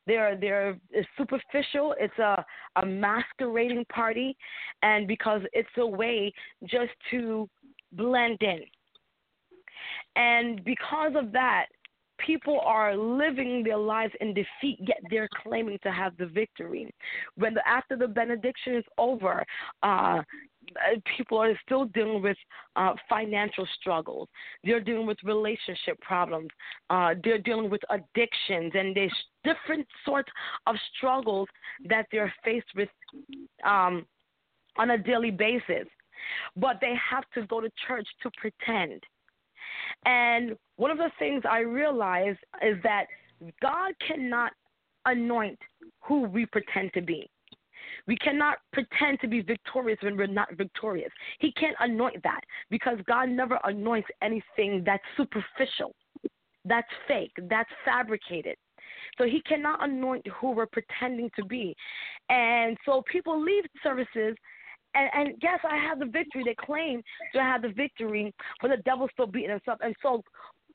[0.06, 0.78] They're they're
[1.18, 1.94] superficial.
[1.98, 2.44] It's a
[2.76, 4.36] a masquerading party,
[4.82, 6.32] and because it's a way
[6.64, 7.48] just to
[7.92, 8.60] blend in
[10.16, 11.66] and because of that,
[12.18, 16.90] people are living their lives in defeat, yet they're claiming to have the victory.
[17.36, 19.44] When the, after the benediction is over,
[19.82, 20.22] uh,
[21.16, 22.36] people are still dealing with
[22.74, 24.28] uh, financial struggles.
[24.64, 26.48] They're dealing with relationship problems.
[26.90, 30.30] Uh, they're dealing with addictions, and there's different sorts
[30.66, 31.48] of struggles
[31.88, 32.88] that they're faced with
[33.64, 34.06] um,
[34.78, 35.86] on a daily basis.
[36.56, 39.02] But they have to go to church to pretend
[40.06, 43.06] and one of the things I realize is that
[43.60, 44.52] God cannot
[45.04, 45.58] anoint
[46.00, 47.28] who we pretend to be.
[48.06, 51.10] We cannot pretend to be victorious when we're not victorious.
[51.40, 52.40] He can't anoint that
[52.70, 55.94] because God never anoints anything that's superficial,
[56.64, 58.56] that's fake, that's fabricated.
[59.18, 61.74] So he cannot anoint who we're pretending to be.
[62.28, 64.36] And so people leave services
[64.96, 66.42] and, and yes, I have the victory.
[66.44, 67.02] They claim
[67.34, 69.78] to have the victory, but the devil's still beating up.
[69.82, 70.22] And so,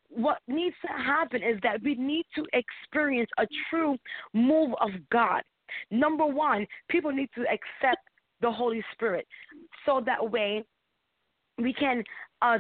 [0.10, 3.98] what needs to happen is that we need to experience a true
[4.34, 5.42] move of God.
[5.90, 8.02] Number one, people need to accept
[8.42, 9.26] the Holy Spirit,
[9.86, 10.64] so that way
[11.58, 12.04] we can
[12.42, 12.58] uh,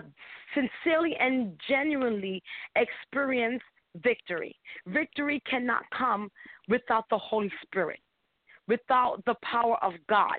[0.53, 2.41] sincerely and genuinely
[2.75, 3.61] experience
[4.03, 4.55] victory.
[4.87, 6.29] Victory cannot come
[6.69, 7.99] without the Holy Spirit,
[8.67, 10.37] without the power of God.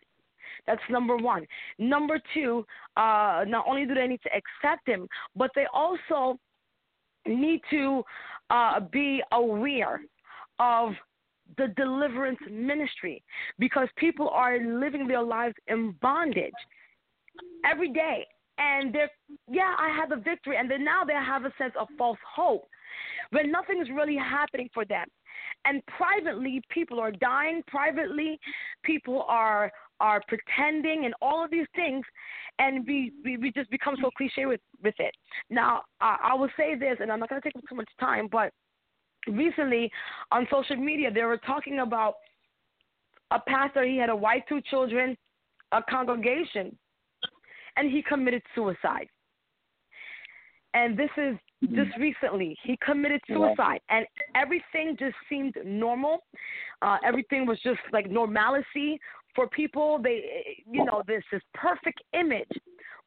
[0.66, 1.46] That's number one.
[1.78, 2.64] Number two,
[2.96, 6.38] uh, not only do they need to accept him, but they also
[7.26, 8.02] need to
[8.50, 10.00] uh, be aware
[10.58, 10.92] of
[11.58, 13.22] the deliverance ministry
[13.58, 16.52] because people are living their lives in bondage
[17.64, 18.26] every day.
[18.58, 19.10] and they're
[19.50, 22.66] yeah, I have a victory, and then now they have a sense of false hope,
[23.30, 25.06] when nothing's really happening for them.
[25.64, 27.62] And privately, people are dying.
[27.66, 28.38] Privately,
[28.82, 29.70] people are
[30.02, 32.04] are pretending and all of these things,
[32.58, 35.14] and we we, we just become so cliche with with it.
[35.48, 37.88] Now, I, I will say this, and I'm not going to take up too much
[37.98, 38.52] time, but
[39.28, 39.90] recently
[40.32, 42.14] on social media they were talking about
[43.30, 43.84] a pastor.
[43.84, 45.16] He had a wife, two children,
[45.70, 46.76] a congregation,
[47.76, 49.06] and he committed suicide.
[50.74, 51.36] And this is
[51.74, 52.56] just recently.
[52.64, 56.24] He committed suicide, and everything just seemed normal.
[56.80, 58.98] Uh, everything was just like normalcy
[59.34, 60.00] for people.
[60.02, 62.50] They, you know, this is perfect image,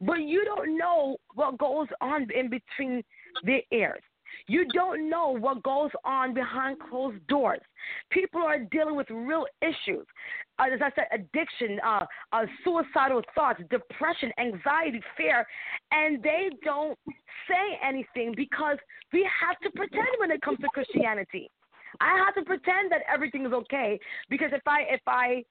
[0.02, 3.04] but you don't know what goes on in between
[3.44, 4.02] the ears.
[4.48, 7.62] You don't know what goes on behind closed doors.
[8.10, 10.06] People are dealing with real issues.
[10.60, 15.46] Uh, as I said, addiction, uh, uh, suicidal thoughts, depression, anxiety, fear,
[15.92, 16.98] and they don't
[17.48, 18.78] say anything because
[19.14, 21.50] we have to pretend when it comes to Christianity.
[22.02, 24.00] I have to pretend that everything is okay
[24.30, 25.44] because if I if I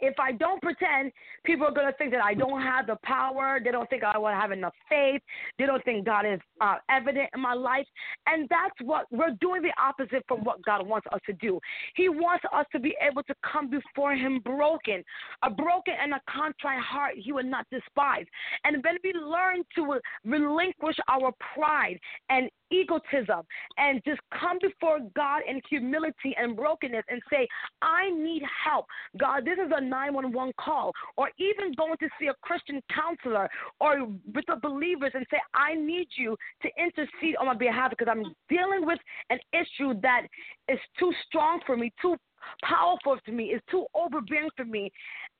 [0.00, 1.12] if I don't pretend,
[1.44, 3.58] people are going to think that I don't have the power.
[3.62, 5.22] They don't think I will have enough faith.
[5.58, 7.86] They don't think God is uh, evident in my life.
[8.26, 11.60] And that's what we're doing the opposite from what God wants us to do.
[11.94, 15.02] He wants us to be able to come before Him broken.
[15.42, 18.26] A broken and a contrite heart He will not despise.
[18.64, 23.42] And when we learn to relinquish our pride and egotism
[23.78, 27.46] and just come before God in humility and brokenness and say,
[27.82, 28.86] I need help.
[29.18, 30.92] God, this is a 911 call.
[31.16, 33.48] Or even going to see a Christian counselor
[33.80, 38.08] or with the believers and say, I need you to intercede on my behalf because
[38.10, 38.98] I'm dealing with
[39.30, 40.22] an issue that
[40.68, 42.16] is too strong for me, too
[42.62, 44.90] powerful to me, is too overbearing for me.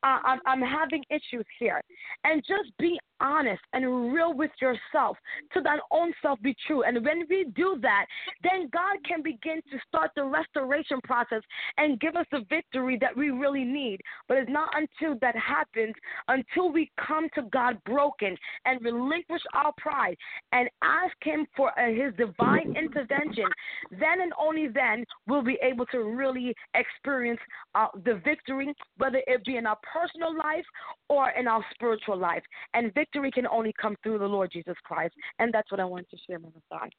[0.03, 1.81] Uh, I'm, I'm having issues here.
[2.25, 5.17] And just be honest and real with yourself
[5.55, 6.83] to thine own self be true.
[6.83, 8.05] And when we do that,
[8.43, 11.41] then God can begin to start the restoration process
[11.79, 14.01] and give us the victory that we really need.
[14.29, 15.95] But it's not until that happens,
[16.29, 18.37] until we come to God broken
[18.67, 20.17] and relinquish our pride
[20.53, 23.47] and ask Him for uh, His divine intervention,
[23.91, 26.55] then and only then will we be able to really
[26.95, 27.41] experience
[27.75, 30.65] uh, the victory, whether it be in our personal life
[31.09, 32.43] or in our spiritual life.
[32.75, 35.15] And victory can only come through the Lord Jesus Christ.
[35.39, 36.91] And that's what I wanted to share, of God.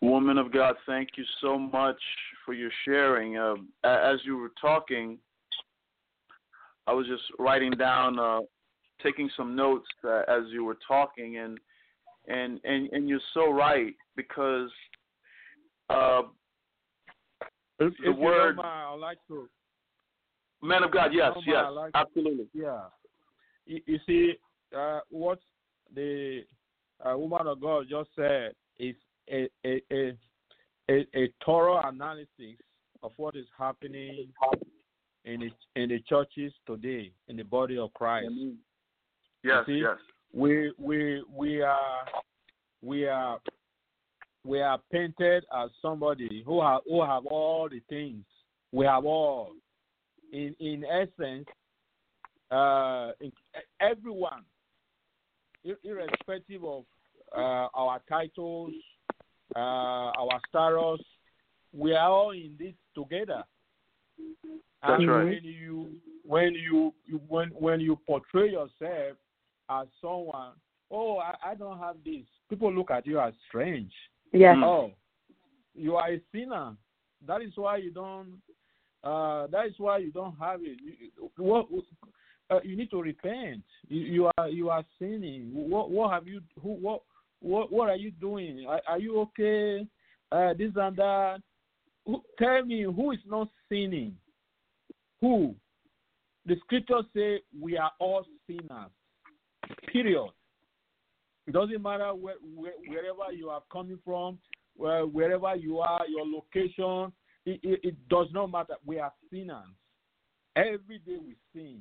[0.00, 2.00] Woman of God, thank you so much
[2.44, 3.36] for your sharing.
[3.36, 5.18] Uh, as you were talking,
[6.86, 8.40] I was just writing down, uh,
[9.02, 11.58] taking some notes uh, as you were talking, and
[12.26, 14.70] and and and you're so right because
[15.88, 16.22] uh,
[17.86, 19.48] If, the if word- mind, I'd like to.
[20.62, 22.46] man of God, yes, yes, like- absolutely.
[22.54, 22.82] Yeah.
[23.66, 24.34] You, you see,
[24.76, 25.38] uh, what
[25.94, 26.42] the
[27.04, 28.94] uh, woman of God just said is
[29.30, 30.16] a, a, a,
[30.90, 32.56] a, a thorough analysis
[33.02, 34.28] of what is happening
[35.24, 38.28] in the, in the churches today, in the body of Christ.
[39.44, 39.96] Yes, see, yes.
[40.32, 42.04] we we we are
[42.80, 43.38] we are
[44.44, 48.24] we are painted as somebody who have who have all the things.
[48.72, 49.52] We have all.
[50.32, 51.46] In in essence,
[52.50, 53.32] uh, in,
[53.80, 54.44] everyone,
[55.64, 56.84] ir- irrespective of
[57.36, 58.72] uh, our titles,
[59.54, 61.04] uh, our status,
[61.72, 63.44] we are all in this together.
[64.82, 65.24] That's and right.
[65.24, 65.90] when you
[66.24, 69.16] when you you- when when you portray yourself
[69.70, 70.52] as someone,
[70.90, 72.24] oh, I, I don't have this.
[72.50, 73.92] People look at you as strange.
[74.32, 74.56] Yes.
[74.56, 74.64] Mm.
[74.64, 74.90] Oh,
[75.74, 76.76] you are a sinner.
[77.26, 78.40] That is why you don't.
[79.04, 80.78] Uh, that is why you don't have it.
[80.80, 81.66] You, what,
[82.50, 83.62] uh, you need to repent.
[83.88, 85.50] You, you are you are sinning.
[85.52, 86.40] What what have you?
[86.62, 87.02] Who what
[87.40, 88.64] what what are you doing?
[88.68, 89.86] Are, are you okay?
[90.30, 91.40] Uh, this and that.
[92.06, 94.16] Who, tell me who is not sinning?
[95.20, 95.54] Who?
[96.46, 98.90] The scriptures say we are all sinners.
[99.92, 100.30] Period.
[101.46, 104.38] It doesn't matter where, where, wherever you are coming from,
[104.76, 107.12] where, wherever you are, your location.
[107.44, 108.74] It, it, it does not matter.
[108.86, 109.66] We are sinners.
[110.54, 111.80] Every day we sin.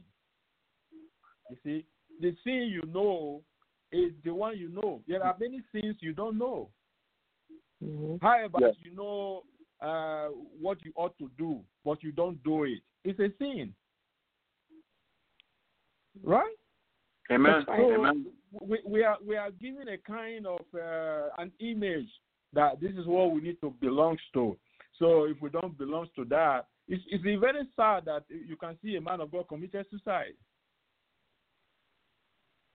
[1.49, 1.85] You see,
[2.19, 3.41] the sin you know
[3.91, 5.01] is the one you know.
[5.07, 6.69] There are many sins you don't know.
[8.21, 8.75] However, Yes.
[8.83, 9.43] you know
[9.81, 12.79] uh, what you ought to do, but you don't do it.
[13.03, 13.73] It's a sin.
[16.23, 16.55] Right?
[17.31, 17.63] Amen.
[17.65, 18.25] So Amen.
[18.59, 22.09] We, we are we are given a kind of uh, an image
[22.53, 24.57] that this is what we need to belong to.
[24.99, 28.97] So if we don't belong to that, it's, it's very sad that you can see
[28.97, 30.33] a man of God committed suicide.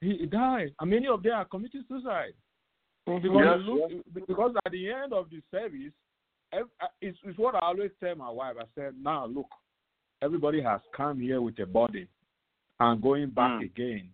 [0.00, 2.34] he died, and many of them are committing suicide.
[3.08, 3.22] Mhm.
[3.22, 5.92] Because, Yes, look, because at the end of the service,
[6.52, 8.56] uh, it's, it's what I always tell my wife.
[8.58, 9.48] I said, now look,
[10.22, 12.08] everybody has come here with a body
[12.80, 13.64] and going back Mm.
[13.64, 14.10] again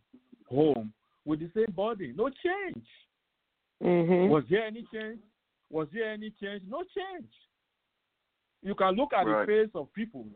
[0.48, 0.92] home
[1.25, 2.12] with the same body.
[2.16, 2.87] No change.
[3.83, 4.29] Mhm.
[4.29, 5.20] Was there any change?
[5.70, 6.62] Was there any change?
[6.68, 7.33] No change.
[8.62, 9.47] You can look at Right.
[9.47, 10.27] the face of people.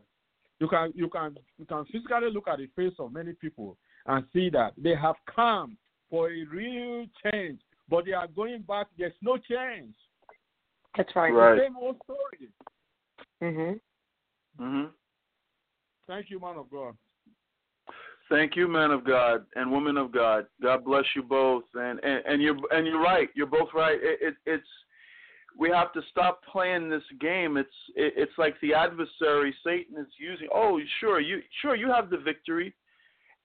[0.59, 4.27] You can you can you can physically look at the face of many people and
[4.33, 5.77] see that they have come
[6.09, 8.87] for a real change, but they are going back.
[8.97, 9.95] There's no change.
[10.95, 11.31] That's right.
[11.31, 11.55] Right.
[11.55, 12.49] The same old story.
[13.41, 13.79] Mhm.
[14.57, 14.85] hmm
[16.07, 16.97] Thank you, man of God.
[18.29, 20.47] Thank you, men of God and women of God.
[20.61, 21.63] God bless you both.
[21.73, 23.29] And and, and you're and you're right.
[23.35, 23.97] You're both right.
[24.01, 24.67] It, it, it's
[25.57, 27.57] we have to stop playing this game.
[27.57, 30.47] It's it, it's like the adversary, Satan, is using.
[30.53, 32.73] Oh, sure, you sure you have the victory.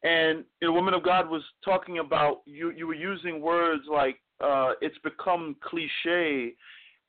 [0.04, 2.70] And the woman of God was talking about you.
[2.70, 6.54] You were using words like uh, it's become cliche.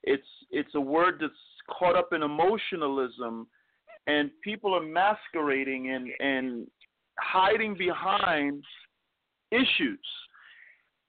[0.03, 1.33] It's it's a word that's
[1.69, 3.47] caught up in emotionalism,
[4.05, 6.67] and people are masquerading and and
[7.19, 8.63] hiding behind
[9.51, 9.99] issues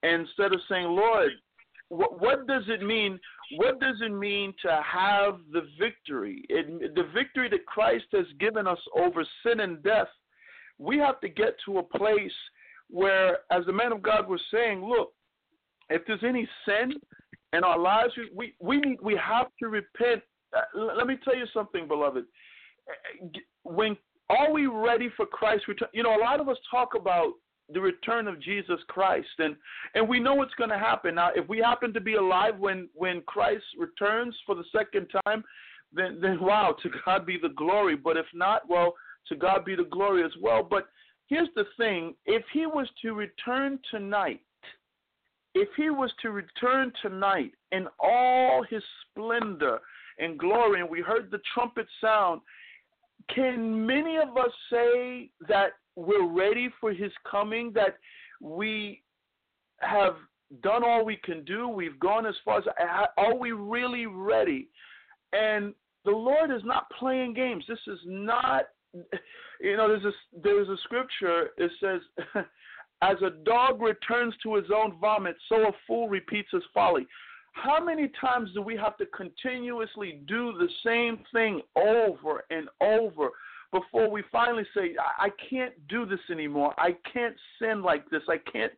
[0.03, 1.31] instead of saying, Lord,
[1.89, 3.19] what, what does it mean?
[3.57, 6.45] What does it mean to have the victory?
[6.49, 10.09] It, the victory that Christ has given us over sin and death.
[10.79, 12.33] We have to get to a place
[12.91, 15.13] where, as the man of God was saying, look,
[15.91, 16.95] if there's any sin
[17.53, 20.23] in our lives, we we need we have to repent.
[20.57, 22.25] Uh, let me tell you something, beloved.
[23.63, 23.97] When
[24.35, 25.89] are we ready for Christ's return?
[25.93, 27.33] You know, a lot of us talk about
[27.73, 29.57] the return of Jesus Christ, and
[29.95, 31.15] and we know what's going to happen.
[31.15, 35.43] Now, if we happen to be alive when when Christ returns for the second time,
[35.93, 37.97] then then wow, to God be the glory.
[37.97, 38.95] But if not, well,
[39.29, 40.63] to God be the glory as well.
[40.63, 40.89] But
[41.27, 44.41] here's the thing: if He was to return tonight,
[45.55, 49.79] if He was to return tonight in all His splendor
[50.19, 52.41] and glory, and we heard the trumpet sound
[53.33, 57.97] can many of us say that we're ready for his coming, that
[58.41, 59.03] we
[59.81, 60.17] have
[60.63, 62.65] done all we can do, we've gone as far as,
[63.17, 64.69] are we really ready?
[65.33, 67.65] And the Lord is not playing games.
[67.69, 68.65] This is not,
[69.61, 70.13] you know, there's a,
[70.43, 72.01] there's a scripture, it says,
[73.03, 77.07] as a dog returns to his own vomit, so a fool repeats his folly.
[77.55, 83.31] How many times do we have to continuously do the same thing over and over
[83.73, 86.75] before we finally say, I, I can't do this anymore.
[86.79, 88.23] I can't sin like this.
[88.29, 88.73] I can't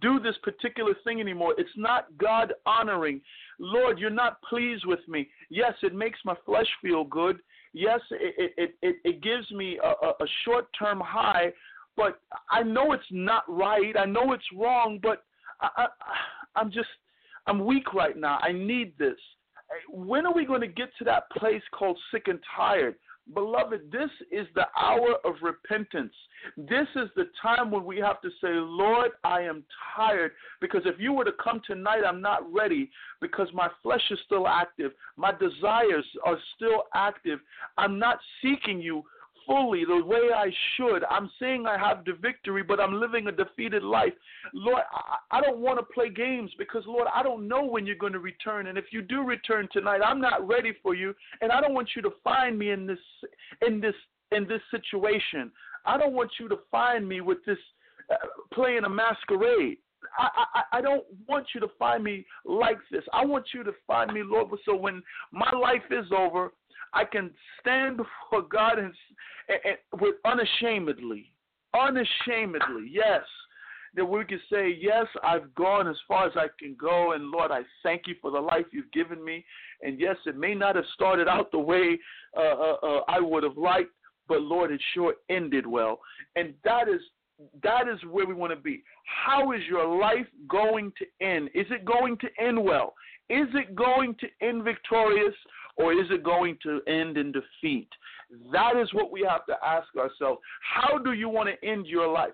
[0.00, 1.54] do this particular thing anymore.
[1.58, 3.20] It's not God honoring.
[3.58, 5.28] Lord, you're not pleased with me.
[5.50, 7.38] Yes, it makes my flesh feel good.
[7.72, 11.52] Yes, it, it, it, it gives me a, a, a short term high,
[11.96, 13.94] but I know it's not right.
[13.96, 15.22] I know it's wrong, but
[15.60, 15.86] I, I,
[16.56, 16.88] I'm just
[17.48, 18.38] I'm weak right now.
[18.42, 19.16] I need this.
[19.90, 22.94] When are we going to get to that place called sick and tired?
[23.34, 26.14] Beloved, this is the hour of repentance.
[26.56, 30.32] This is the time when we have to say, Lord, I am tired.
[30.60, 32.90] Because if you were to come tonight, I'm not ready
[33.20, 34.92] because my flesh is still active.
[35.16, 37.40] My desires are still active.
[37.76, 39.02] I'm not seeking you
[39.48, 41.02] fully the way I should.
[41.10, 44.12] I'm saying I have the victory, but I'm living a defeated life.
[44.52, 44.82] Lord,
[45.30, 48.18] I, don't want to play games because, Lord, I don't know when you're going to
[48.18, 48.66] return.
[48.66, 51.88] And if you do return tonight, I'm not ready for you, and I don't want
[51.96, 52.98] you to find me in this
[53.66, 53.94] in this
[54.30, 55.50] in this situation.
[55.86, 57.58] I don't want you to find me with this
[58.12, 58.16] uh,
[58.52, 59.78] playing a masquerade.
[60.18, 63.02] I, I I don't want you to find me like this.
[63.14, 66.52] I want you to find me, Lord, so when my life is over,
[66.94, 67.30] I can
[67.60, 68.92] stand before God and,
[69.48, 71.32] and, and with unashamedly,
[71.74, 73.22] unashamedly, yes,
[73.94, 77.50] that we can say, yes, I've gone as far as I can go, and Lord,
[77.50, 79.44] I thank you for the life you've given me,
[79.82, 81.98] and yes, it may not have started out the way
[82.36, 83.90] uh, uh, uh, I would have liked,
[84.28, 86.00] but Lord, it sure ended well,
[86.36, 87.00] and that is
[87.62, 88.82] that is where we want to be.
[89.04, 91.50] How is your life going to end?
[91.54, 92.94] Is it going to end well?
[93.30, 95.34] Is it going to end victorious
[95.78, 97.88] or is it going to end in defeat?
[98.52, 100.40] That is what we have to ask ourselves.
[100.60, 102.32] How do you want to end your life?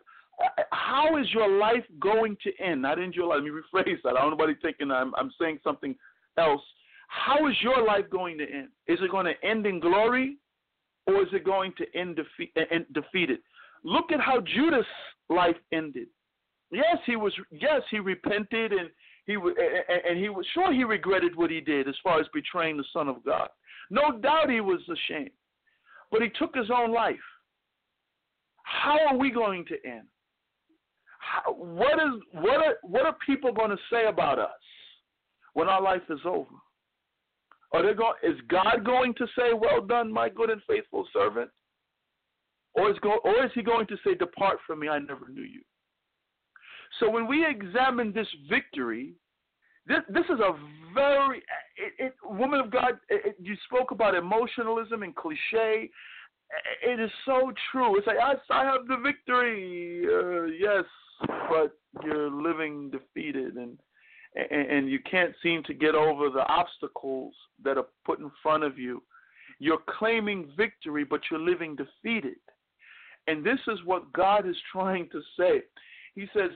[0.72, 2.82] How is your life going to end?
[2.82, 3.40] Not end your life.
[3.42, 4.10] Let me rephrase that.
[4.10, 5.94] I don't want nobody thinking I'm, I'm saying something
[6.38, 6.62] else.
[7.08, 8.68] How is your life going to end?
[8.88, 10.38] Is it going to end in glory
[11.06, 13.38] or is it going to end defeat, eh, end defeated?
[13.84, 14.86] Look at how Judas'
[15.28, 16.08] life ended.
[16.72, 17.32] Yes, he was.
[17.52, 18.88] Yes, he repented and
[19.26, 19.54] he was,
[20.08, 23.08] and he was sure he regretted what he did as far as betraying the Son
[23.08, 23.48] of God.
[23.90, 25.30] No doubt he was ashamed,
[26.10, 27.16] but he took his own life.
[28.64, 30.06] How are we going to end?
[31.24, 34.50] how, what is what are what are people going to say about us
[35.54, 36.54] when our life is over?
[37.72, 38.14] Are they going?
[38.22, 41.50] Is God going to say, "Well done, my good and faithful servant,"
[42.74, 45.42] or is go, or is He going to say, "Depart from me, I never knew
[45.42, 45.62] you"?
[47.00, 49.14] So when we examine this victory,
[49.86, 50.54] this this is a
[50.94, 51.38] very
[51.76, 52.98] it, it, woman of God.
[53.08, 55.90] It, you spoke about emotionalism and cliche.
[56.86, 57.96] It is so true.
[57.98, 60.04] It's like I, I have the victory.
[60.06, 60.84] Uh, yes,
[61.48, 63.78] but you're living defeated and,
[64.34, 68.64] and and you can't seem to get over the obstacles that are put in front
[68.64, 69.02] of you.
[69.58, 72.36] You're claiming victory, but you're living defeated.
[73.26, 75.62] And this is what God is trying to say.
[76.14, 76.50] He says,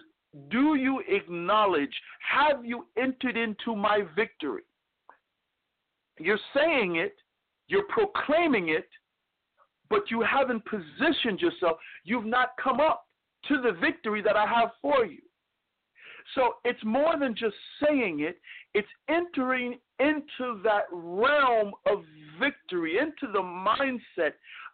[0.50, 1.94] Do you acknowledge,
[2.28, 4.62] have you entered into my victory?
[6.18, 7.14] You're saying it,
[7.68, 8.88] you're proclaiming it,
[9.90, 11.78] but you haven't positioned yourself.
[12.04, 13.06] You've not come up
[13.48, 15.20] to the victory that I have for you.
[16.34, 18.38] So it's more than just saying it,
[18.74, 22.04] it's entering into that realm of
[22.38, 24.32] victory, into the mindset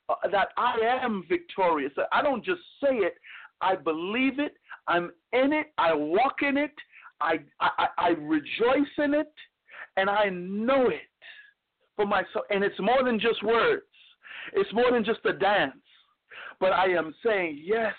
[0.09, 1.93] uh, that I am victorious.
[2.13, 3.15] I don't just say it,
[3.61, 4.57] I believe it,
[4.89, 6.75] I'm in it, I walk in it,
[7.21, 9.33] I, I, I rejoice in it,
[9.97, 11.01] and I know it
[11.97, 12.45] for myself.
[12.51, 13.83] And it's more than just words,
[14.53, 15.75] it's more than just a dance.
[16.61, 17.95] But I am saying, yes,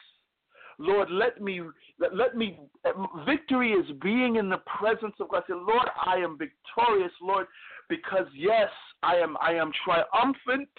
[0.77, 1.61] Lord, let me
[2.13, 2.59] let, me
[3.25, 5.43] victory is being in the presence of God.
[5.47, 7.47] Say, Lord, I am victorious, Lord,
[7.89, 8.69] because yes,
[9.01, 10.69] I am I am triumphant,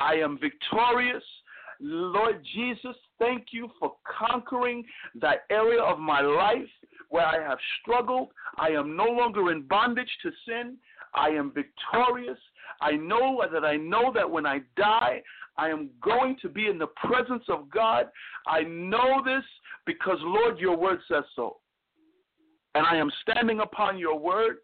[0.00, 1.22] I am victorious.
[1.80, 4.84] Lord Jesus, thank you for conquering
[5.20, 6.68] that area of my life
[7.10, 8.30] where I have struggled.
[8.58, 10.76] I am no longer in bondage to sin.
[11.14, 12.38] I am victorious.
[12.80, 15.22] I know that I know that when I die,
[15.56, 18.06] I am going to be in the presence of God.
[18.46, 19.44] I know this
[19.86, 21.56] because, Lord, your word says so.
[22.74, 24.58] And I am standing upon your word.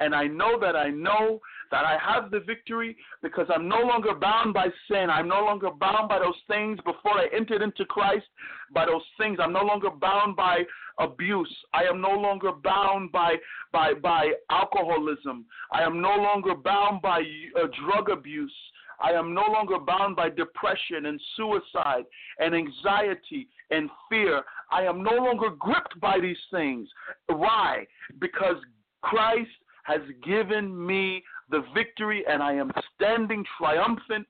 [0.00, 1.40] And I know that I know
[1.74, 5.10] that I have the victory because I'm no longer bound by sin.
[5.10, 8.26] I'm no longer bound by those things before I entered into Christ,
[8.72, 9.38] by those things.
[9.42, 10.62] I'm no longer bound by
[11.00, 11.52] abuse.
[11.72, 13.34] I am no longer bound by
[13.72, 15.46] by by alcoholism.
[15.72, 17.24] I am no longer bound by
[17.60, 18.54] uh, drug abuse.
[19.02, 22.04] I am no longer bound by depression and suicide
[22.38, 24.44] and anxiety and fear.
[24.70, 26.88] I am no longer gripped by these things.
[27.26, 27.84] Why?
[28.20, 28.58] Because
[29.02, 29.50] Christ
[29.84, 34.26] has given me the victory and I am standing triumphant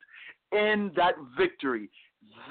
[0.52, 1.90] in that victory.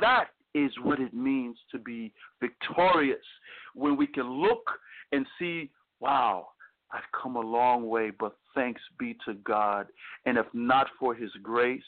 [0.01, 3.25] That is what it means to be victorious.
[3.73, 4.63] When we can look
[5.11, 6.49] and see, wow,
[6.91, 9.87] I've come a long way, but thanks be to God.
[10.25, 11.81] And if not for His grace,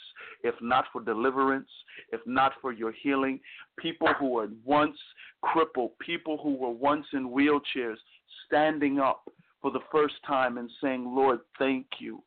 [0.43, 1.69] if not for deliverance,
[2.11, 3.39] if not for your healing,
[3.77, 4.97] people who were once
[5.41, 7.97] crippled, people who were once in wheelchairs,
[8.47, 9.29] standing up
[9.61, 12.23] for the first time and saying, Lord, thank you.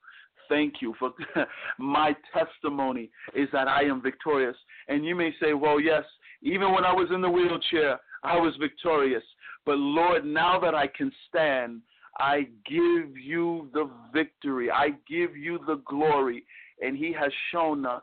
[0.49, 1.13] Thank you for
[1.79, 4.57] my testimony is that I am victorious.
[4.89, 6.05] And you may say, well, yes,
[6.43, 9.23] even when I was in the wheelchair, I was victorious.
[9.67, 11.83] But Lord, now that I can stand,
[12.19, 14.71] I give you the victory.
[14.71, 16.45] I give you the glory.
[16.81, 18.03] And he has shown us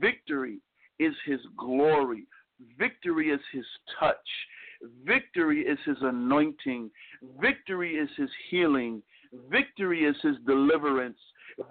[0.00, 0.58] victory
[0.98, 2.26] is his glory.
[2.78, 3.64] Victory is his
[3.98, 4.16] touch.
[5.04, 6.90] Victory is his anointing.
[7.40, 9.02] Victory is his healing.
[9.50, 11.18] Victory is his deliverance.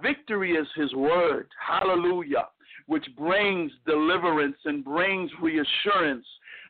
[0.03, 1.47] Victory is his word.
[1.65, 2.47] Hallelujah.
[2.87, 6.25] Which brings deliverance and brings reassurance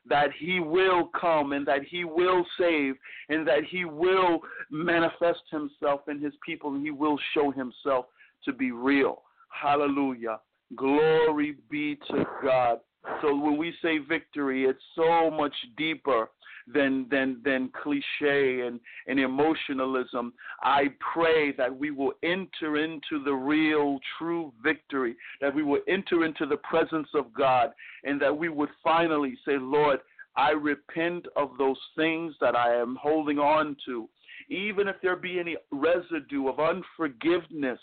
[0.07, 2.95] that he will come and that he will save
[3.29, 8.05] and that he will manifest himself in his people and he will show himself
[8.45, 9.23] to be real.
[9.49, 10.39] Hallelujah.
[10.75, 12.79] Glory be to God.
[13.21, 16.29] So when we say victory, it's so much deeper
[16.71, 20.33] than than than cliche and, and emotionalism.
[20.61, 26.25] I pray that we will enter into the real true victory, that we will enter
[26.25, 27.71] into the presence of God,
[28.03, 29.99] and that we would finally say, Lord,
[30.35, 34.09] I repent of those things that I am holding on to.
[34.49, 37.79] Even if there be any residue of unforgiveness,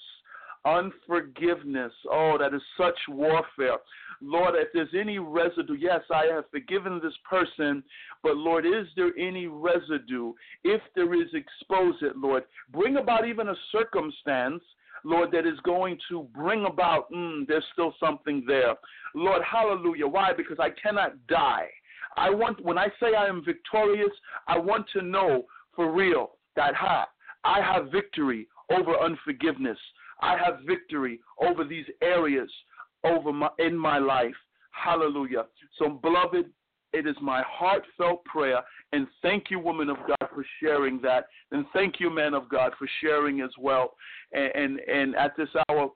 [0.65, 1.93] unforgiveness.
[2.11, 3.79] Oh, that is such warfare.
[4.21, 7.83] Lord, if there's any residue, yes, I have forgiven this person,
[8.23, 10.33] but Lord, is there any residue?
[10.63, 12.45] If there is, expose it, Lord.
[12.73, 14.63] Bring about even a circumstance.
[15.03, 18.75] Lord, that is going to bring about, mm, there's still something there.
[19.15, 20.07] Lord, hallelujah.
[20.07, 20.33] Why?
[20.37, 21.69] Because I cannot die.
[22.19, 24.11] I want, when I say I am victorious,
[24.47, 27.09] I want to know for real that ha,
[27.45, 29.79] I have victory over unforgiveness.
[30.23, 32.51] I have victory over these areas
[33.05, 34.35] over my in my life.
[34.73, 35.45] Hallelujah.
[35.79, 36.47] So beloved,
[36.93, 38.61] it is my heartfelt prayer,
[38.93, 42.73] and thank you, woman of God, for sharing that, and thank you, man of God,
[42.79, 43.95] for sharing as well.
[44.33, 45.91] And and, and at this hour,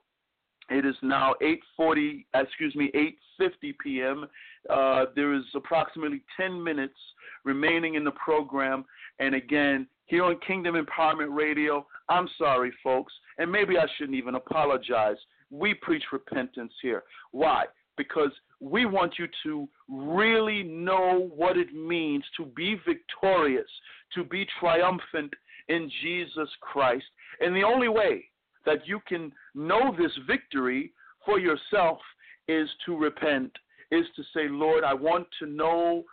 [0.69, 1.35] it is now
[1.79, 2.91] 8:40, excuse me,
[3.39, 4.25] 8:50 p.m.
[4.69, 6.97] Uh, there is approximately 10 minutes
[7.43, 8.85] remaining in the program,
[9.19, 14.35] and again, here on Kingdom Empowerment Radio, I'm sorry, folks, and maybe I shouldn't even
[14.35, 15.17] apologize.
[15.49, 17.03] We preach repentance here.
[17.31, 17.65] Why?
[17.97, 23.69] Because we want you to really know what it means to be victorious,
[24.13, 25.33] to be triumphant
[25.69, 27.05] in Jesus Christ.
[27.39, 28.25] And the only way
[28.65, 30.93] that you can know this victory
[31.25, 31.99] for yourself
[32.47, 33.51] is to repent,
[33.91, 36.03] is to say, Lord, I want to know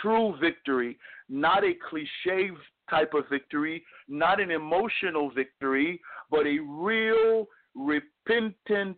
[0.00, 0.98] true victory,
[1.30, 2.50] not a cliche
[2.88, 6.00] type of victory, not an emotional victory,
[6.30, 8.96] but a real repentant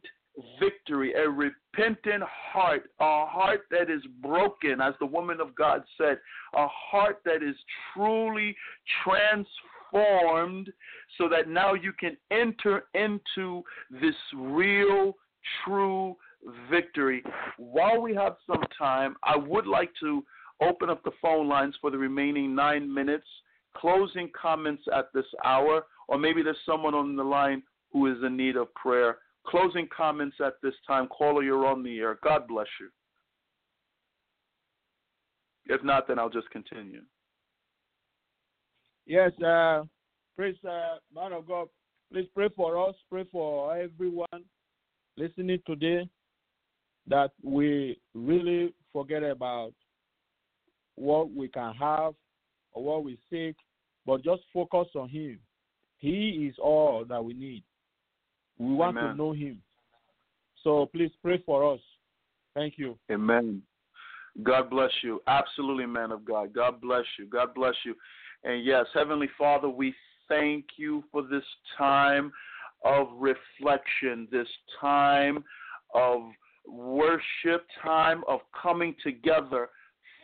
[0.58, 6.18] victory, a repentant heart, a heart that is broken, as the woman of God said,
[6.54, 7.56] a heart that is
[7.92, 8.56] truly
[9.04, 10.70] transformed
[11.18, 15.16] so that now you can enter into this real,
[15.64, 16.16] true
[16.70, 17.22] victory.
[17.58, 20.24] While we have some time, I would like to
[20.62, 23.26] open up the phone lines for the remaining nine minutes,
[23.76, 28.36] closing comments at this hour, or maybe there's someone on the line who is in
[28.36, 29.18] need of prayer.
[29.46, 31.08] Closing comments at this time.
[31.08, 32.18] Caller, you're on the air.
[32.22, 32.88] God bless you.
[35.66, 37.02] If not, then I'll just continue.
[39.06, 39.82] Yes, uh,
[40.36, 41.68] praise uh, man of God.
[42.12, 42.94] Please pray for us.
[43.10, 44.26] Pray for everyone
[45.16, 46.08] listening today
[47.08, 49.72] that we really forget about
[50.96, 52.14] what we can have
[52.72, 53.56] or what we seek,
[54.06, 55.38] but just focus on Him.
[55.98, 57.62] He is all that we need.
[58.58, 59.12] We want Amen.
[59.12, 59.62] to know Him.
[60.64, 61.80] So please pray for us.
[62.54, 62.98] Thank you.
[63.10, 63.62] Amen.
[64.42, 65.20] God bless you.
[65.26, 66.54] Absolutely, man of God.
[66.54, 67.26] God bless you.
[67.26, 67.94] God bless you.
[68.44, 69.94] And yes, Heavenly Father, we
[70.28, 71.44] thank you for this
[71.76, 72.32] time
[72.84, 74.48] of reflection, this
[74.80, 75.44] time
[75.94, 76.22] of
[76.66, 79.68] worship, time of coming together,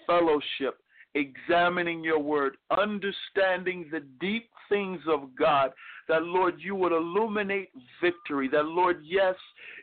[0.08, 0.80] fellowship,
[1.14, 5.70] examining your word, understanding the deep things of God.
[6.08, 7.70] That, Lord, you would illuminate
[8.02, 8.48] victory.
[8.48, 9.34] That, Lord, yes,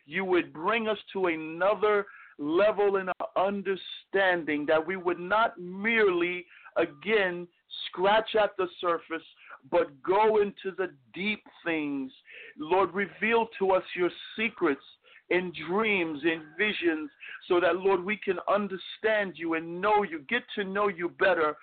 [0.05, 2.05] you would bring us to another
[2.39, 4.65] level in our understanding.
[4.67, 6.45] That we would not merely,
[6.76, 7.47] again,
[7.88, 9.26] scratch at the surface,
[9.71, 12.11] but go into the deep things.
[12.57, 14.82] Lord, reveal to us your secrets
[15.30, 17.09] in dreams, in visions,
[17.47, 21.55] so that, Lord, we can understand you and know you, get to know you better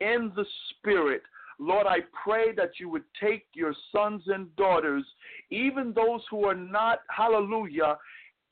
[0.00, 1.22] in the Spirit.
[1.58, 5.04] Lord, I pray that you would take your sons and daughters,
[5.50, 7.96] even those who are not, hallelujah,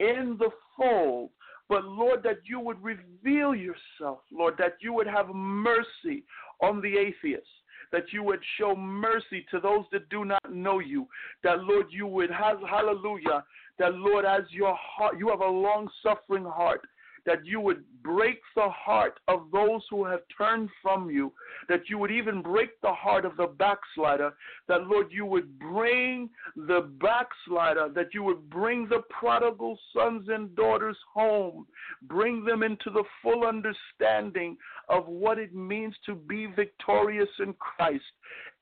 [0.00, 1.30] in the fold,
[1.68, 6.24] but Lord, that you would reveal yourself, Lord, that you would have mercy
[6.60, 7.48] on the atheists,
[7.92, 11.06] that you would show mercy to those that do not know you,
[11.44, 13.44] that Lord, you would have, hallelujah,
[13.78, 16.80] that Lord, as your heart, you have a long suffering heart,
[17.26, 21.32] that you would break the heart of those who have turned from you,
[21.68, 24.32] that you would even break the heart of the backslider,
[24.68, 30.54] that Lord, you would bring the backslider, that you would bring the prodigal sons and
[30.54, 31.66] daughters home,
[32.02, 34.56] bring them into the full understanding
[34.88, 38.04] of what it means to be victorious in Christ.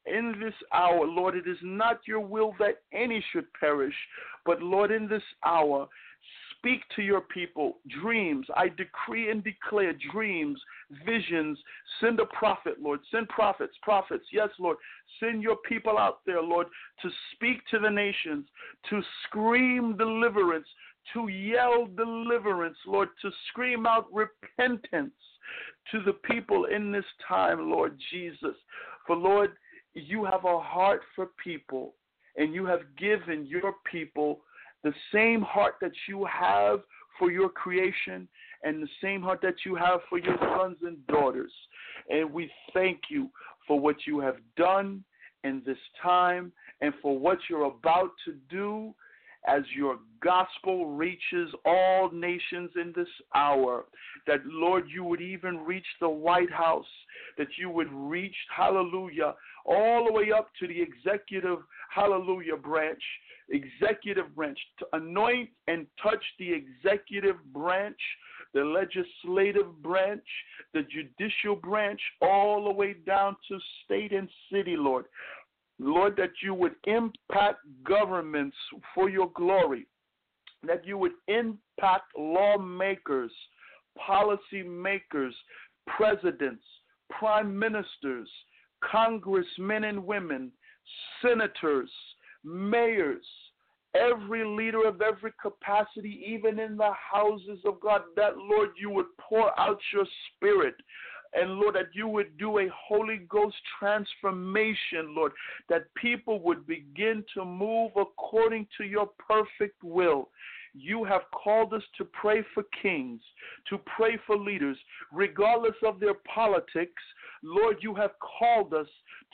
[0.07, 3.95] In this hour, Lord, it is not your will that any should perish,
[4.45, 5.89] but Lord, in this hour,
[6.65, 8.47] speak to your people dreams.
[8.57, 10.59] I decree and declare dreams,
[11.07, 11.59] visions.
[12.01, 13.01] Send a prophet, Lord.
[13.11, 14.25] Send prophets, prophets.
[14.33, 14.79] Yes, Lord.
[15.21, 16.67] Send your people out there, Lord,
[17.03, 18.47] to speak to the nations,
[18.91, 20.67] to scream deliverance,
[21.13, 25.13] to yell deliverance, Lord, to scream out repentance
[25.93, 28.57] to the people in this time, Lord Jesus.
[29.07, 29.51] For, Lord,
[29.95, 31.95] you have a heart for people,
[32.37, 34.41] and you have given your people
[34.83, 36.81] the same heart that you have
[37.19, 38.29] for your creation
[38.65, 41.53] and the same heart that you have for your sons and daughters.
[42.11, 43.31] And we thank you
[43.67, 45.05] for what you have done
[45.45, 48.95] in this time and for what you're about to do
[49.47, 53.85] as your gospel reaches all nations in this hour.
[54.27, 56.87] That, Lord, you would even reach the White House,
[57.37, 59.35] that you would reach, hallelujah,
[59.67, 61.59] all the way up to the executive,
[61.91, 63.03] hallelujah, branch,
[63.51, 67.99] executive branch, to anoint and touch the executive branch,
[68.55, 70.25] the legislative branch,
[70.73, 75.07] the judicial branch, all the way down to state and city, Lord.
[75.79, 78.57] Lord, that you would impact governments
[78.95, 79.87] for your glory,
[80.67, 83.33] that you would impact lawmakers,
[83.99, 85.35] policy makers,
[85.87, 86.65] presidents,
[87.11, 88.29] prime ministers,
[88.81, 90.53] congressmen and women,
[91.23, 91.91] senators,
[92.45, 93.25] mayors,
[93.95, 99.07] every leader of every capacity, even in the houses of God, that, Lord, you would
[99.19, 100.07] pour out your
[100.37, 100.75] spirit.
[101.35, 105.33] And Lord, that you would do a Holy Ghost transformation, Lord,
[105.69, 110.29] that people would begin to move according to your perfect will.
[110.75, 113.21] You have called us to pray for kings,
[113.69, 114.77] to pray for leaders,
[115.13, 117.03] regardless of their politics.
[117.45, 118.87] Lord, you have called us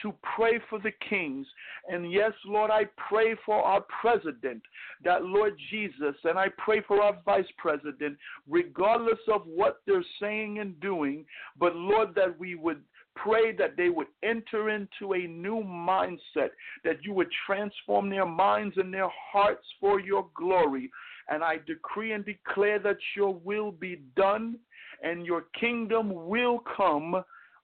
[0.02, 1.46] to pray for the kings.
[1.88, 4.62] And yes, Lord, I pray for our president,
[5.04, 10.58] that Lord Jesus, and I pray for our vice president, regardless of what they're saying
[10.58, 11.24] and doing,
[11.58, 12.82] but Lord, that we would
[13.14, 16.50] pray that they would enter into a new mindset,
[16.84, 20.90] that you would transform their minds and their hearts for your glory.
[21.28, 24.56] And I decree and declare that your will be done
[25.02, 27.22] and your kingdom will come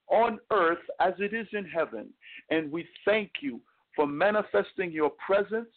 [0.09, 2.09] on earth as it is in heaven.
[2.51, 3.61] And we thank you
[3.95, 5.69] for manifesting your presence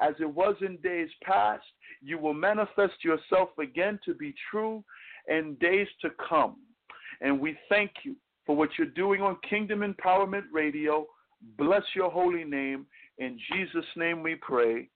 [0.00, 1.64] as it was in days past.
[2.02, 4.84] You will manifest yourself again to be true
[5.28, 6.56] in days to come.
[7.20, 8.14] And we thank you
[8.46, 11.06] for what you're doing on Kingdom Empowerment Radio.
[11.58, 12.86] Bless your holy name.
[13.18, 14.88] In Jesus' name we pray.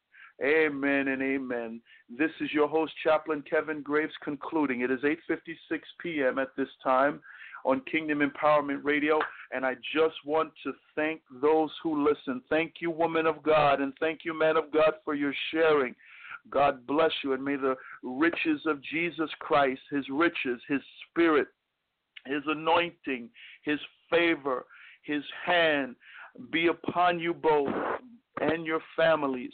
[0.43, 1.81] Amen and amen.
[2.09, 4.81] This is your host, Chaplain Kevin Graves, concluding.
[4.81, 6.39] It is 8:56 p.m.
[6.39, 7.21] at this time
[7.65, 9.19] on Kingdom Empowerment Radio,
[9.53, 12.43] and I just want to thank those who listen.
[12.49, 15.95] Thank you, woman of God, and thank you, man of God, for your sharing.
[16.51, 21.49] God bless you, and may the riches of Jesus Christ, His riches, His Spirit,
[22.27, 23.31] His anointing,
[23.63, 23.79] His
[24.11, 24.67] favor,
[25.03, 25.95] His hand
[26.51, 27.69] be upon you both
[28.41, 29.53] and your families.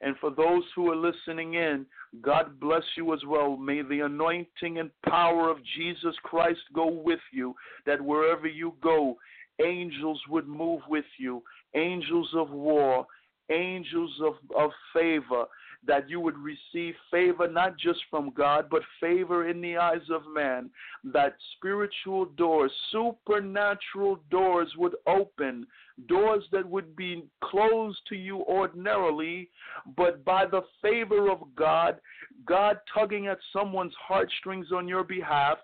[0.00, 1.86] And for those who are listening in,
[2.22, 3.56] God bless you as well.
[3.56, 7.54] May the anointing and power of Jesus Christ go with you,
[7.86, 9.16] that wherever you go,
[9.64, 11.42] angels would move with you,
[11.74, 13.06] angels of war,
[13.50, 15.44] angels of, of favor,
[15.86, 20.22] that you would receive favor not just from God, but favor in the eyes of
[20.32, 20.70] man,
[21.04, 25.66] that spiritual doors, supernatural doors would open,
[26.08, 29.48] doors that would be closed to you ordinarily,
[29.96, 32.00] but by the favor of God,
[32.46, 35.58] God tugging at someone's heartstrings on your behalf,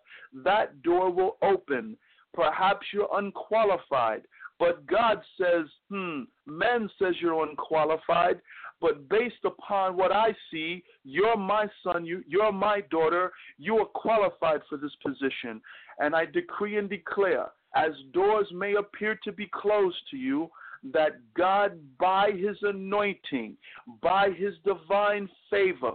[0.44, 1.96] that door will open.
[2.34, 4.22] Perhaps you're unqualified,
[4.58, 8.40] but God says, hmm, man says you're unqualified,
[8.82, 13.86] but based upon what I see, you're my son, you, you're my daughter, you are
[13.86, 15.62] qualified for this position.
[16.00, 20.50] And I decree and declare, as doors may appear to be closed to you,
[20.92, 23.56] that God, by his anointing,
[24.02, 25.92] by his divine favor,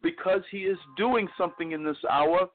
[0.00, 2.48] because he is doing something in this hour,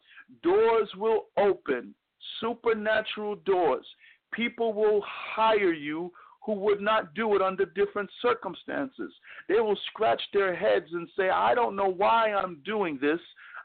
[0.43, 1.93] doors will open,
[2.39, 3.85] supernatural doors
[4.31, 6.11] people will hire you
[6.47, 9.11] who would not do it under different circumstances.
[9.49, 13.19] They will scratch their heads and say, I don't know why I'm doing this.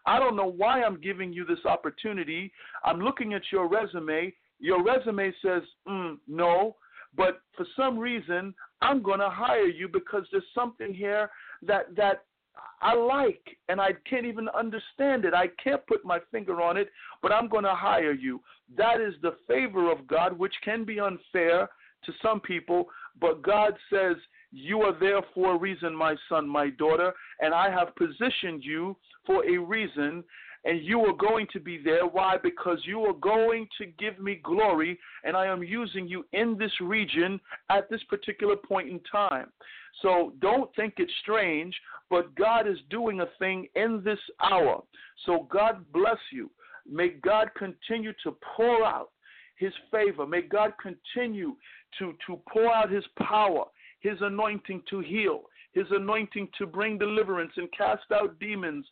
[0.04, 2.52] I don't know why I'm giving you this opportunity.
[2.84, 4.34] I'm looking at your resume.
[4.58, 6.74] Your resume says, mm, no,
[7.16, 11.30] but for some reason, I'm going to hire you because there's something here
[11.64, 12.24] that, that
[12.80, 15.34] I like, and I can't even understand it.
[15.34, 16.90] I can't put my finger on it,
[17.22, 18.40] but I'm going to hire you.
[18.76, 21.68] That is the favor of God, which can be unfair
[22.04, 22.86] to some people,
[23.20, 24.16] but God says,
[24.50, 28.96] You are there for a reason, my son, my daughter, and I have positioned you
[29.26, 30.24] for a reason,
[30.64, 32.06] and you are going to be there.
[32.06, 32.36] Why?
[32.42, 36.72] Because you are going to give me glory, and I am using you in this
[36.80, 37.40] region
[37.70, 39.48] at this particular point in time.
[40.00, 41.74] So don't think it's strange,
[42.10, 44.82] but God is doing a thing in this hour.
[45.26, 46.50] So God bless you.
[46.90, 49.10] May God continue to pour out
[49.56, 50.26] his favor.
[50.26, 51.54] May God continue
[51.98, 53.64] to, to pour out his power,
[54.00, 58.86] his anointing to heal, his anointing to bring deliverance and cast out demons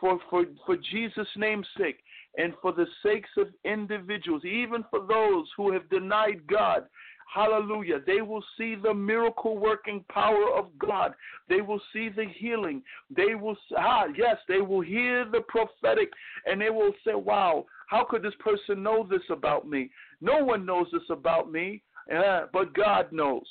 [0.00, 1.98] for, for, for Jesus' name's sake
[2.36, 6.84] and for the sakes of individuals, even for those who have denied God.
[7.32, 8.00] Hallelujah.
[8.06, 11.12] They will see the miracle working power of God.
[11.48, 12.82] They will see the healing.
[13.14, 16.10] They will, ah, yes, they will hear the prophetic
[16.46, 19.90] and they will say, wow, how could this person know this about me?
[20.20, 21.82] No one knows this about me,
[22.14, 23.44] uh, but God knows.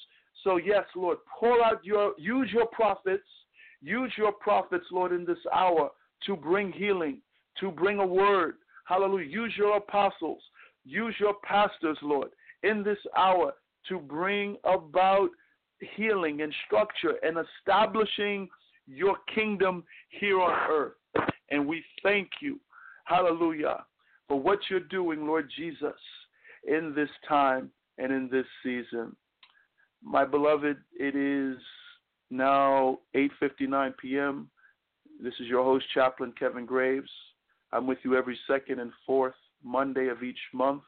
[0.43, 3.27] So, yes, Lord, pour out your, use your prophets,
[3.81, 5.89] use your prophets, Lord, in this hour
[6.25, 7.21] to bring healing,
[7.59, 8.55] to bring a word.
[8.85, 9.27] Hallelujah.
[9.27, 10.41] Use your apostles,
[10.85, 12.29] use your pastors, Lord,
[12.63, 13.53] in this hour
[13.89, 15.29] to bring about
[15.95, 18.47] healing and structure and establishing
[18.87, 21.29] your kingdom here on earth.
[21.49, 22.59] And we thank you,
[23.05, 23.83] hallelujah,
[24.27, 25.99] for what you're doing, Lord Jesus,
[26.67, 29.15] in this time and in this season.
[30.03, 31.57] My beloved, it is
[32.29, 34.49] now 8:59 p.m.
[35.21, 37.09] This is your host, Chaplain Kevin Graves.
[37.71, 40.83] I'm with you every second and fourth Monday of each month.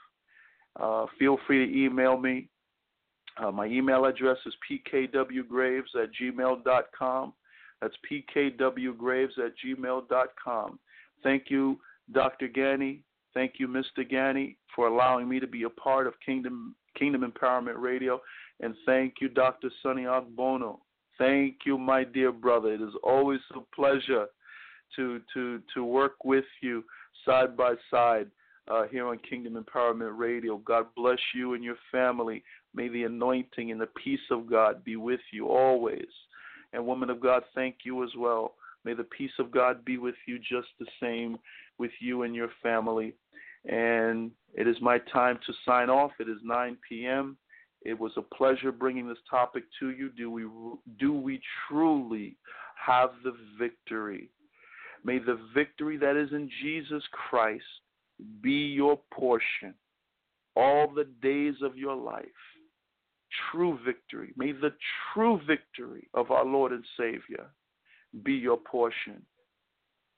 [0.79, 2.49] Uh, feel free to email me.
[3.37, 7.33] Uh, my email address is pkwgraves at gmail.com.
[7.81, 10.79] That's pkwgraves at gmail.com.
[11.23, 11.79] Thank you,
[12.11, 12.47] Dr.
[12.47, 13.03] Gani.
[13.33, 14.09] Thank you, Mr.
[14.09, 18.21] Gani, for allowing me to be a part of Kingdom Kingdom Empowerment Radio.
[18.59, 19.69] And thank you, Dr.
[19.83, 20.79] Sonny Agbono.
[21.17, 22.73] Thank you, my dear brother.
[22.73, 24.27] It is always a pleasure
[24.95, 26.83] to to to work with you
[27.25, 28.27] side by side
[28.69, 30.57] uh, here on Kingdom Empowerment Radio.
[30.57, 32.43] God bless you and your family.
[32.73, 36.07] May the anointing and the peace of God be with you always.
[36.73, 38.55] And woman of God, thank you as well.
[38.83, 41.37] May the peace of God be with you just the same
[41.77, 43.13] with you and your family.
[43.65, 46.11] And it is my time to sign off.
[46.19, 47.37] It is 9 p.m.
[47.81, 50.09] It was a pleasure bringing this topic to you.
[50.09, 50.45] Do we
[50.99, 52.37] do we truly
[52.75, 54.29] have the victory?
[55.03, 57.63] May the victory that is in Jesus Christ
[58.41, 59.73] be your portion
[60.55, 62.25] all the days of your life.
[63.51, 64.33] True victory.
[64.35, 64.73] May the
[65.13, 67.47] true victory of our Lord and Savior
[68.23, 69.21] be your portion.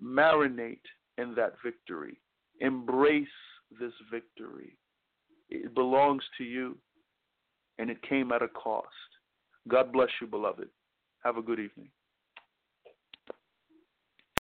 [0.02, 0.80] Marinate
[1.18, 2.22] in that victory.
[2.60, 3.28] Embrace
[3.80, 4.78] this victory.
[5.49, 6.78] It belongs to you,
[7.78, 8.88] and it came at a cost.
[9.68, 10.68] God bless you, beloved.
[11.24, 11.89] Have a good evening.